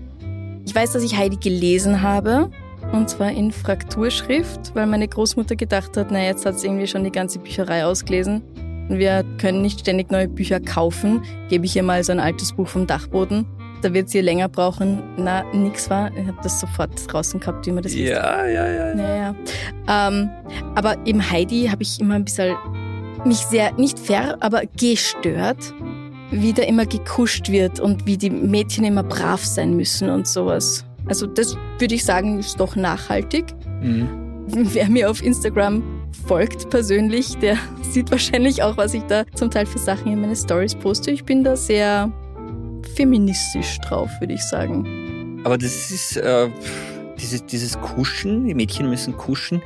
[0.65, 2.49] Ich weiß, dass ich Heidi gelesen habe.
[2.93, 7.03] Und zwar in Frakturschrift, weil meine Großmutter gedacht hat, na jetzt hat sie irgendwie schon
[7.03, 8.41] die ganze Bücherei ausgelesen.
[8.89, 11.23] Wir können nicht ständig neue Bücher kaufen.
[11.49, 13.47] Gebe ich ihr mal so ein altes Buch vom Dachboden.
[13.85, 15.03] Da wird sie länger brauchen.
[15.19, 16.11] Na, nix war.
[16.17, 17.93] Ich habe das sofort draußen gehabt, wie man das.
[17.93, 18.97] Ja, ja, ja.
[18.97, 20.09] Ja, ja.
[20.09, 20.31] Ähm,
[20.75, 22.57] aber im Heidi habe ich immer ein bisschen
[23.27, 25.75] mich sehr, nicht fair, aber gestört,
[26.31, 30.87] wie da immer gekuscht wird und wie die Mädchen immer brav sein müssen und sowas.
[31.07, 33.45] Also das würde ich sagen, ist doch nachhaltig.
[33.83, 34.09] Mhm.
[34.47, 35.83] Wer mir auf Instagram
[36.27, 40.37] folgt persönlich, der sieht wahrscheinlich auch, was ich da zum Teil für Sachen in meine
[40.37, 41.11] Stories poste.
[41.11, 42.11] Ich bin da sehr
[42.97, 45.41] feministisch drauf, würde ich sagen.
[45.45, 46.49] Aber das ist äh,
[47.19, 49.63] dieses, dieses Kuschen, die Mädchen müssen kuschen,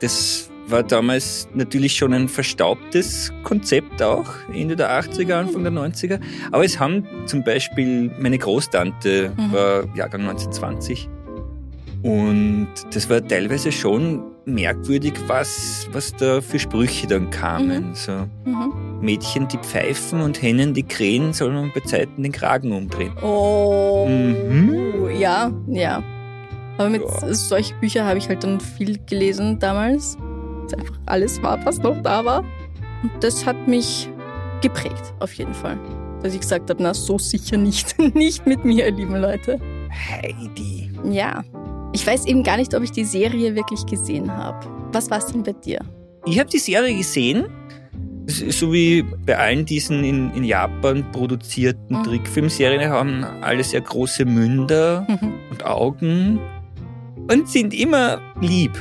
[0.00, 6.20] das war damals natürlich schon ein verstaubtes Konzept auch, Ende der 80er, Anfang der 90er.
[6.52, 9.52] Aber es haben zum Beispiel meine Großtante Mhm.
[9.52, 11.08] war Jahrgang 1920
[12.02, 14.22] und das war teilweise schon
[14.54, 17.94] merkwürdig, was, was da für Sprüche dann kamen.
[17.94, 18.12] So
[18.44, 18.72] Mhm.
[19.00, 23.12] Mädchen, die pfeifen und Hennen, die krähen, soll man bei Zeiten den Kragen umdrehen.
[23.22, 24.06] Oh.
[24.08, 25.10] Mhm.
[25.18, 26.02] Ja, ja.
[26.78, 27.34] Aber mit Ja.
[27.34, 30.16] solche Bücher habe ich halt dann viel gelesen damals.
[30.68, 32.40] Dass einfach alles war, was noch da war.
[33.02, 34.08] Und das hat mich
[34.60, 35.78] geprägt, auf jeden Fall.
[36.22, 37.98] Dass ich gesagt habe, na, so sicher nicht.
[38.14, 39.58] nicht mit mir, lieben Leute.
[39.90, 40.90] Heidi.
[41.04, 41.42] Ja.
[41.92, 44.66] Ich weiß eben gar nicht, ob ich die Serie wirklich gesehen habe.
[44.92, 45.80] Was war es denn bei dir?
[46.26, 47.46] Ich habe die Serie gesehen,
[48.26, 52.04] so wie bei allen diesen in, in Japan produzierten Mhm.
[52.04, 55.32] Trickfilmserien haben alle sehr große Münder Mhm.
[55.50, 56.38] und Augen
[57.30, 58.72] und sind immer lieb.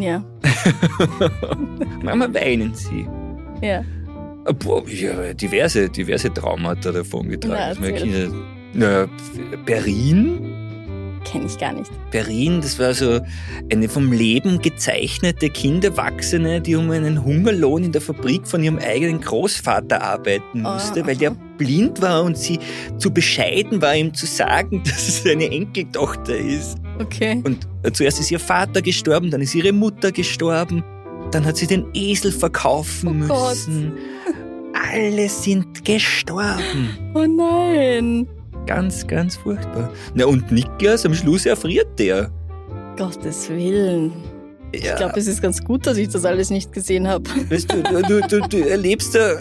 [0.00, 0.24] Ja,
[2.02, 3.06] Manchmal weinen sie.
[3.60, 3.82] ja.
[4.58, 7.78] Boah, ich habe diverse, diverse Traumata davon getragen.
[8.74, 10.02] Na, dass meine
[11.24, 11.90] Kenne ich gar nicht.
[12.10, 13.20] Perrin, das war so
[13.72, 19.20] eine vom Leben gezeichnete Kinderwachsene, die um einen Hungerlohn in der Fabrik von ihrem eigenen
[19.20, 22.58] Großvater arbeiten Ah, musste, weil der blind war und sie
[22.98, 26.76] zu bescheiden war, ihm zu sagen, dass es seine Enkeltochter ist.
[27.00, 27.40] Okay.
[27.44, 27.66] Und
[27.96, 30.82] zuerst ist ihr Vater gestorben, dann ist ihre Mutter gestorben,
[31.30, 33.50] dann hat sie den Esel verkaufen Oh Gott.
[33.50, 33.92] müssen.
[34.92, 36.90] Alle sind gestorben.
[37.14, 38.26] Oh nein.
[38.66, 39.90] Ganz, ganz furchtbar.
[40.14, 42.30] Na und Niklas, am Schluss erfriert der.
[42.96, 44.12] Gottes Willen.
[44.74, 44.92] Ja.
[44.92, 47.28] Ich glaube, es ist ganz gut, dass ich das alles nicht gesehen habe.
[47.50, 49.36] Weißt du, du, du, du, du erlebst da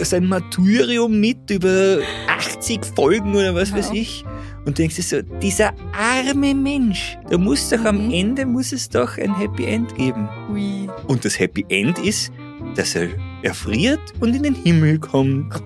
[0.00, 1.98] sein Martyrium mit über
[2.28, 3.94] 80 Folgen oder was weiß Ja.
[3.94, 4.24] ich.
[4.64, 8.12] Und denkst dir so, dieser arme Mensch, da muss doch am Mhm.
[8.12, 10.28] Ende muss es doch ein Happy End geben.
[10.52, 10.88] Ui.
[11.08, 12.30] Und das Happy End ist,
[12.76, 13.08] dass er
[13.42, 15.54] erfriert und in den Himmel kommt.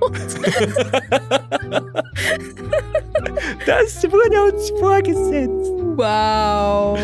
[3.66, 5.72] das wurde uns vorgesetzt.
[5.96, 6.98] Wow.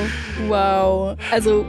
[0.49, 1.17] Wow.
[1.31, 1.65] Also,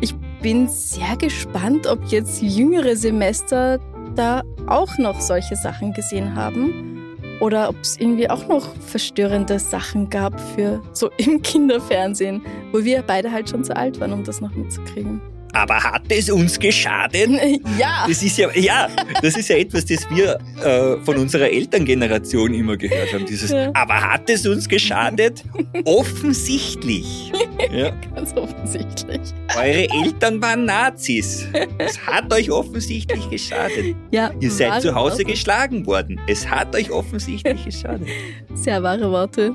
[0.00, 3.78] ich bin sehr gespannt, ob jetzt jüngere Semester
[4.14, 6.94] da auch noch solche Sachen gesehen haben.
[7.40, 12.40] Oder ob es irgendwie auch noch verstörende Sachen gab für so im Kinderfernsehen,
[12.72, 15.20] wo wir beide halt schon zu alt waren, um das noch mitzukriegen.
[15.56, 17.30] Aber hat es uns geschadet?
[17.78, 18.04] Ja.
[18.08, 18.88] Das ist ja, ja,
[19.22, 23.26] das ist ja etwas, das wir äh, von unserer Elterngeneration immer gehört haben.
[23.26, 23.70] Dieses, Ja.
[23.74, 25.42] aber hat es uns geschadet?
[25.84, 27.32] Offensichtlich.
[27.72, 29.20] Ja, Ganz offensichtlich.
[29.56, 31.46] eure Eltern waren Nazis.
[31.78, 33.96] Es hat euch offensichtlich geschadet.
[34.10, 35.24] Ja, Ihr seid zu Hause Worte.
[35.24, 36.20] geschlagen worden.
[36.28, 38.06] Es hat euch offensichtlich geschadet.
[38.54, 39.54] Sehr wahre Worte.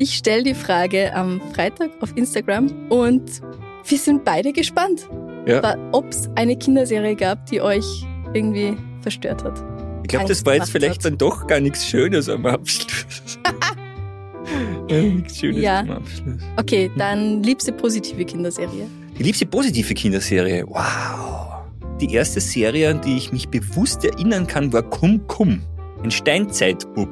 [0.00, 3.40] Ich stelle die Frage am Freitag auf Instagram und
[3.88, 5.08] Wir sind beide gespannt,
[5.46, 5.76] Ja.
[5.92, 8.04] ob es eine Kinderserie gab, die euch
[8.34, 9.62] irgendwie verstört hat.
[10.02, 11.04] Ich glaube, das war jetzt vielleicht hat.
[11.04, 13.38] dann doch gar nichts Schönes am Abschluss.
[14.88, 15.80] ja, nichts Schönes Ja.
[15.80, 16.42] am Abschluss.
[16.56, 18.86] Okay, dann liebste positive Kinderserie.
[19.18, 20.64] Die liebste positive Kinderserie.
[20.68, 21.54] Wow.
[22.00, 25.62] Die erste Serie, an die ich mich bewusst erinnern kann, war Kum Kum.
[26.02, 27.08] Ein Steinzeitbub.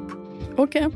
[0.56, 0.88] Okay,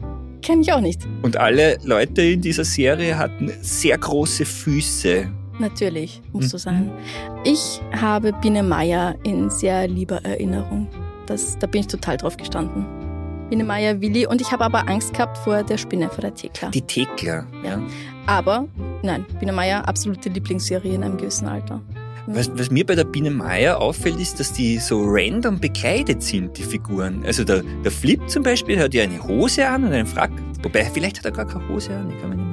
[0.43, 1.01] kenne ich auch nicht.
[1.23, 5.33] Und alle Leute in dieser Serie hatten sehr große Füße.
[5.59, 6.49] Natürlich, muss Mhm.
[6.49, 6.91] so sein.
[7.45, 10.87] Ich habe Biene Meier in sehr lieber Erinnerung.
[11.27, 12.87] Das, da bin ich total drauf gestanden.
[13.51, 16.69] Biene Meier, Willi und ich habe aber Angst gehabt vor der Spinne, vor der Thekla.
[16.71, 17.47] Die Thekla.
[17.65, 17.81] Ja.
[18.27, 18.67] Aber
[19.03, 21.81] nein, Biene Meier, absolute Lieblingsserie in einem gewissen Alter.
[22.27, 26.59] Was, was mir bei der Biene Meier auffällt, ist, dass die so random bekleidet sind,
[26.59, 27.23] die Figuren.
[27.25, 30.31] Also der, der Flip zum Beispiel hat ja eine Hose an und einen Frack.
[30.63, 32.48] Wobei, vielleicht hat er gar keine Hose an, ich kann mich nicht.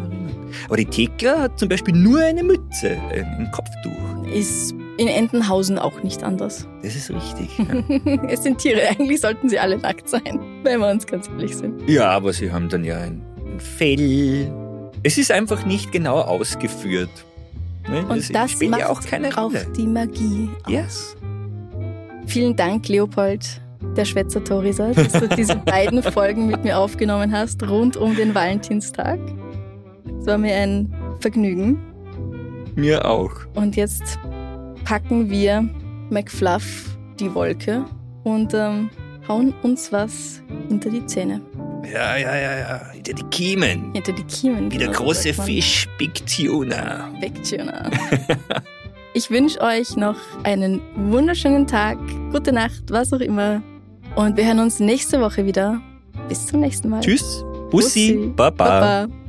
[0.67, 4.27] Aber die Thekla hat zum Beispiel nur eine Mütze, äh, ein Kopftuch.
[4.33, 6.67] Ist in Entenhausen auch nicht anders.
[6.83, 7.49] Das ist richtig.
[7.57, 8.23] Ja.
[8.29, 11.87] es sind Tiere, eigentlich sollten sie alle nackt sein, wenn wir uns ganz ehrlich sind.
[11.89, 13.21] ja, aber sie haben dann ja ein,
[13.57, 14.51] Fell.
[15.03, 17.09] Es ist einfach nicht genau ausgeführt.
[17.89, 18.05] Ne?
[18.07, 19.65] Und das spielt macht ja auch keine auch Rolle.
[19.75, 20.85] die Magie Ja.
[20.85, 21.15] aus.
[22.27, 23.61] Vielen Dank, Leopold,
[23.95, 28.33] der Schwätzer Torisa, dass du diese beiden Folgen mit mir aufgenommen hast, rund um den
[28.33, 29.19] Valentinstag.
[30.25, 31.77] Es war mir ein Vergnügen.
[32.73, 33.29] Mir auch.
[33.53, 34.17] Und jetzt
[34.83, 35.69] packen wir
[36.09, 37.85] McFluff die Wolke
[38.23, 38.89] und ähm,
[39.27, 41.41] hauen uns was hinter die Zähne.
[41.93, 42.91] Ja, ja, ja, ja.
[42.91, 43.93] Hinter die Kiemen.
[43.93, 44.71] Hinter die Kiemen.
[44.71, 45.45] Wie der genau, große sagt man.
[45.45, 47.13] Fisch, Big Tuna.
[47.21, 47.91] Wegtschöner.
[49.13, 51.99] ich wünsche euch noch einen wunderschönen Tag,
[52.31, 53.61] gute Nacht, was auch immer.
[54.15, 55.79] Und wir hören uns nächste Woche wieder.
[56.27, 57.01] Bis zum nächsten Mal.
[57.01, 57.45] Tschüss.
[57.69, 58.13] Bussi.
[58.13, 58.33] Bussi.
[58.35, 58.79] Baba.
[59.05, 59.24] Baba.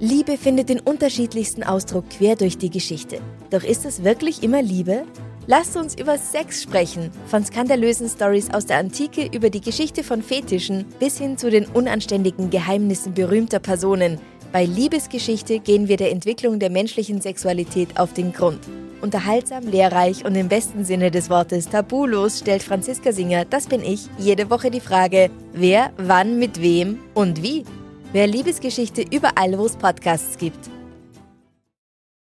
[0.00, 3.20] Liebe findet den unterschiedlichsten Ausdruck quer durch die Geschichte.
[3.50, 5.04] Doch ist es wirklich immer Liebe?
[5.46, 7.10] Lasst uns über Sex sprechen.
[7.26, 11.64] Von skandalösen Stories aus der Antike über die Geschichte von Fetischen bis hin zu den
[11.64, 14.20] unanständigen Geheimnissen berühmter Personen.
[14.50, 18.60] Bei Liebesgeschichte gehen wir der Entwicklung der menschlichen Sexualität auf den Grund.
[19.02, 24.08] Unterhaltsam, lehrreich und im besten Sinne des Wortes tabulos stellt Franziska Singer, das bin ich,
[24.18, 27.64] jede Woche die Frage, wer, wann, mit wem und wie.
[28.12, 30.70] Wer Liebesgeschichte überall, wo es Podcasts gibt.